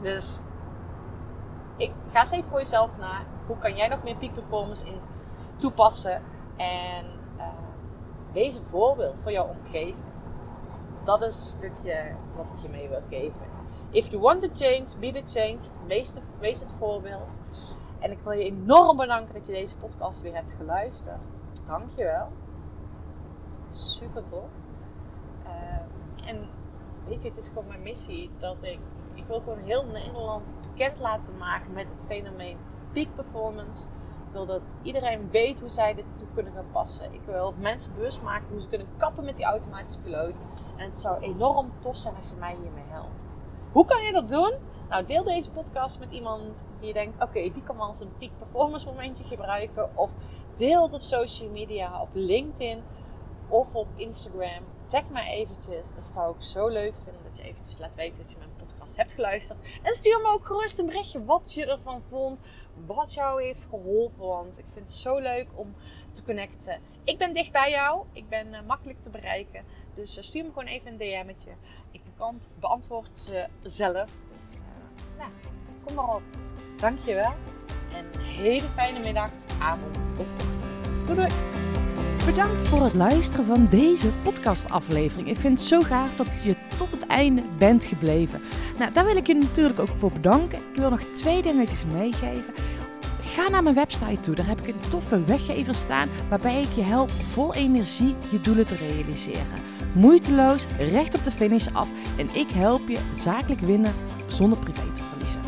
Dus 0.00 0.40
ik 1.76 1.92
ga 2.12 2.20
eens 2.20 2.30
even 2.30 2.48
voor 2.48 2.58
jezelf 2.58 2.96
na. 2.96 3.24
Hoe 3.46 3.58
kan 3.58 3.76
jij 3.76 3.88
nog 3.88 4.02
meer 4.02 4.16
peak 4.16 4.34
performance 4.34 4.86
in 4.86 5.00
toepassen? 5.56 6.22
En 6.56 7.04
uh, 7.36 7.44
wees 8.32 8.56
een 8.56 8.64
voorbeeld 8.64 9.20
voor 9.20 9.32
jouw 9.32 9.46
omgeving. 9.46 10.12
Dat 11.04 11.22
is 11.22 11.26
een 11.26 11.46
stukje 11.46 12.14
wat 12.36 12.50
ik 12.50 12.58
je 12.58 12.68
mee 12.68 12.88
wil 12.88 13.02
geven. 13.08 13.46
If 13.90 14.10
you 14.10 14.20
want 14.20 14.42
to 14.42 14.48
change, 14.54 14.98
be 15.00 15.10
the 15.10 15.22
change. 15.24 15.70
Wees, 15.86 16.12
wees 16.40 16.60
het 16.60 16.72
voorbeeld. 16.72 17.40
En 17.98 18.10
ik 18.10 18.18
wil 18.22 18.32
je 18.32 18.44
enorm 18.44 18.96
bedanken 18.96 19.34
dat 19.34 19.46
je 19.46 19.52
deze 19.52 19.76
podcast 19.76 20.22
weer 20.22 20.34
hebt 20.34 20.52
geluisterd. 20.52 21.40
Dankjewel. 21.64 22.28
Super 23.68 24.24
tof. 24.24 24.50
Uh, 25.44 26.28
en 26.28 26.48
weet 27.04 27.22
je, 27.22 27.28
het 27.28 27.38
is 27.38 27.48
gewoon 27.48 27.66
mijn 27.66 27.82
missie 27.82 28.30
dat 28.38 28.62
ik... 28.62 28.78
Ik 29.14 29.24
wil 29.26 29.40
gewoon 29.40 29.58
heel 29.58 29.84
Nederland 29.84 30.54
bekend 30.62 30.98
laten 30.98 31.36
maken 31.36 31.72
met 31.72 31.90
het 31.90 32.04
fenomeen 32.06 32.58
peak 32.92 33.14
performance. 33.14 33.88
Ik 34.26 34.32
wil 34.32 34.46
dat 34.46 34.76
iedereen 34.82 35.30
weet 35.30 35.60
hoe 35.60 35.68
zij 35.68 35.94
dit 35.94 36.04
toe 36.14 36.28
kunnen 36.34 36.52
gaan 36.52 36.70
passen. 36.72 37.12
Ik 37.12 37.22
wil 37.24 37.54
mensen 37.58 37.94
bewust 37.94 38.22
maken 38.22 38.48
hoe 38.50 38.60
ze 38.60 38.68
kunnen 38.68 38.86
kappen 38.96 39.24
met 39.24 39.36
die 39.36 39.46
automatische 39.46 40.00
piloot. 40.00 40.34
En 40.76 40.84
het 40.84 40.98
zou 40.98 41.20
enorm 41.20 41.72
tof 41.78 41.96
zijn 41.96 42.14
als 42.14 42.30
je 42.30 42.36
mij 42.36 42.56
hiermee 42.62 42.84
helpt. 42.88 43.27
Hoe 43.72 43.84
kan 43.84 44.04
je 44.04 44.12
dat 44.12 44.28
doen? 44.28 44.52
Nou, 44.88 45.06
deel 45.06 45.24
deze 45.24 45.50
podcast 45.50 45.98
met 45.98 46.12
iemand 46.12 46.66
die 46.78 46.86
je 46.86 46.92
denkt: 46.92 47.22
oké, 47.22 47.50
die 47.50 47.62
kan 47.62 47.76
wel 47.76 47.86
als 47.86 48.00
een 48.00 48.16
peak 48.18 48.30
performance 48.38 48.86
momentje 48.86 49.24
gebruiken. 49.24 49.96
Of 49.96 50.10
deel 50.56 50.82
het 50.82 50.92
op 50.92 51.00
social 51.00 51.50
media, 51.50 52.00
op 52.02 52.08
LinkedIn 52.12 52.82
of 53.48 53.74
op 53.74 53.86
Instagram. 53.96 54.64
Tag 54.86 55.08
mij 55.08 55.26
eventjes. 55.26 55.94
Dat 55.94 56.04
zou 56.04 56.34
ik 56.34 56.42
zo 56.42 56.68
leuk 56.68 56.96
vinden 56.96 57.22
dat 57.22 57.36
je 57.36 57.42
eventjes 57.42 57.78
laat 57.78 57.94
weten 57.94 58.22
dat 58.22 58.30
je 58.30 58.38
mijn 58.38 58.56
podcast 58.56 58.96
hebt 58.96 59.12
geluisterd. 59.12 59.58
En 59.82 59.94
stuur 59.94 60.20
me 60.20 60.28
ook 60.28 60.46
gerust 60.46 60.78
een 60.78 60.86
berichtje 60.86 61.24
wat 61.24 61.52
je 61.54 61.66
ervan 61.66 62.02
vond. 62.08 62.40
Wat 62.86 63.14
jou 63.14 63.42
heeft 63.42 63.66
geholpen. 63.70 64.26
Want 64.26 64.58
ik 64.58 64.64
vind 64.68 64.88
het 64.88 64.96
zo 64.96 65.18
leuk 65.18 65.48
om 65.54 65.74
te 66.12 66.24
connecten. 66.24 66.80
Ik 67.04 67.18
ben 67.18 67.32
dicht 67.32 67.52
bij 67.52 67.70
jou. 67.70 68.04
Ik 68.12 68.28
ben 68.28 68.46
uh, 68.52 68.58
makkelijk 68.66 69.00
te 69.00 69.10
bereiken. 69.10 69.64
Dus 69.94 70.16
uh, 70.18 70.22
stuur 70.22 70.44
me 70.44 70.48
gewoon 70.48 70.68
even 70.68 70.90
een 70.92 70.96
DM'tje. 70.98 71.50
Beantwoord 72.60 73.16
ze 73.16 73.46
zelf. 73.62 74.10
Dus 74.36 74.58
nou, 75.18 75.30
kom 75.84 75.94
maar 75.94 76.14
op. 76.14 76.22
Dankjewel. 76.76 77.32
En 77.92 78.04
een 78.12 78.20
hele 78.20 78.66
fijne 78.74 78.98
middag, 78.98 79.30
avond 79.60 80.08
of 80.18 80.32
ochtend. 80.34 80.68
Doei 81.06 81.14
doei. 81.14 81.28
Bedankt 82.26 82.68
voor 82.68 82.82
het 82.82 82.94
luisteren 82.94 83.46
van 83.46 83.66
deze 83.70 84.12
podcastaflevering. 84.22 85.28
Ik 85.28 85.36
vind 85.36 85.58
het 85.58 85.68
zo 85.68 85.82
gaaf 85.82 86.14
dat 86.14 86.28
je 86.42 86.56
tot 86.76 86.92
het 86.92 87.06
einde 87.06 87.42
bent 87.58 87.84
gebleven. 87.84 88.40
Nou, 88.78 88.92
daar 88.92 89.04
wil 89.04 89.16
ik 89.16 89.26
je 89.26 89.34
natuurlijk 89.34 89.80
ook 89.80 89.98
voor 89.98 90.12
bedanken. 90.12 90.58
Ik 90.58 90.76
wil 90.76 90.90
nog 90.90 91.02
twee 91.14 91.42
dingetjes 91.42 91.84
meegeven. 91.84 92.54
Ga 93.20 93.48
naar 93.48 93.62
mijn 93.62 93.74
website 93.74 94.20
toe. 94.20 94.34
Daar 94.34 94.46
heb 94.46 94.60
ik 94.60 94.74
een 94.74 94.90
toffe 94.90 95.24
weggever 95.24 95.74
staan 95.74 96.08
waarbij 96.28 96.62
ik 96.62 96.72
je 96.72 96.82
help 96.82 97.10
vol 97.10 97.54
energie 97.54 98.16
je 98.30 98.40
doelen 98.40 98.66
te 98.66 98.74
realiseren. 98.74 99.77
Moeiteloos, 99.94 100.66
recht 100.78 101.14
op 101.14 101.24
de 101.24 101.30
finish 101.30 101.66
af 101.72 101.88
en 102.16 102.34
ik 102.34 102.50
help 102.50 102.88
je 102.88 102.98
zakelijk 103.12 103.60
winnen 103.60 103.94
zonder 104.26 104.58
privé 104.58 104.92
te 104.92 105.02
verliezen. 105.08 105.40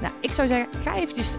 Nou, 0.00 0.12
ik 0.20 0.32
zou 0.32 0.48
zeggen, 0.48 0.82
ga 0.82 0.94
eventjes 0.94 1.36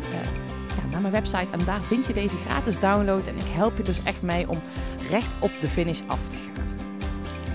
ja, 0.67 0.89
naar 0.91 1.01
mijn 1.01 1.13
website 1.13 1.51
en 1.51 1.65
daar 1.65 1.83
vind 1.83 2.07
je 2.07 2.13
deze 2.13 2.37
gratis 2.37 2.79
download. 2.79 3.27
En 3.27 3.35
ik 3.35 3.47
help 3.51 3.77
je 3.77 3.83
dus 3.83 4.03
echt 4.03 4.21
mee 4.21 4.49
om 4.49 4.61
recht 5.09 5.33
op 5.39 5.51
de 5.59 5.69
finish 5.69 6.01
af 6.07 6.27
te 6.27 6.37
gaan. 6.37 6.50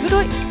Doei 0.00 0.08
doei! 0.08 0.49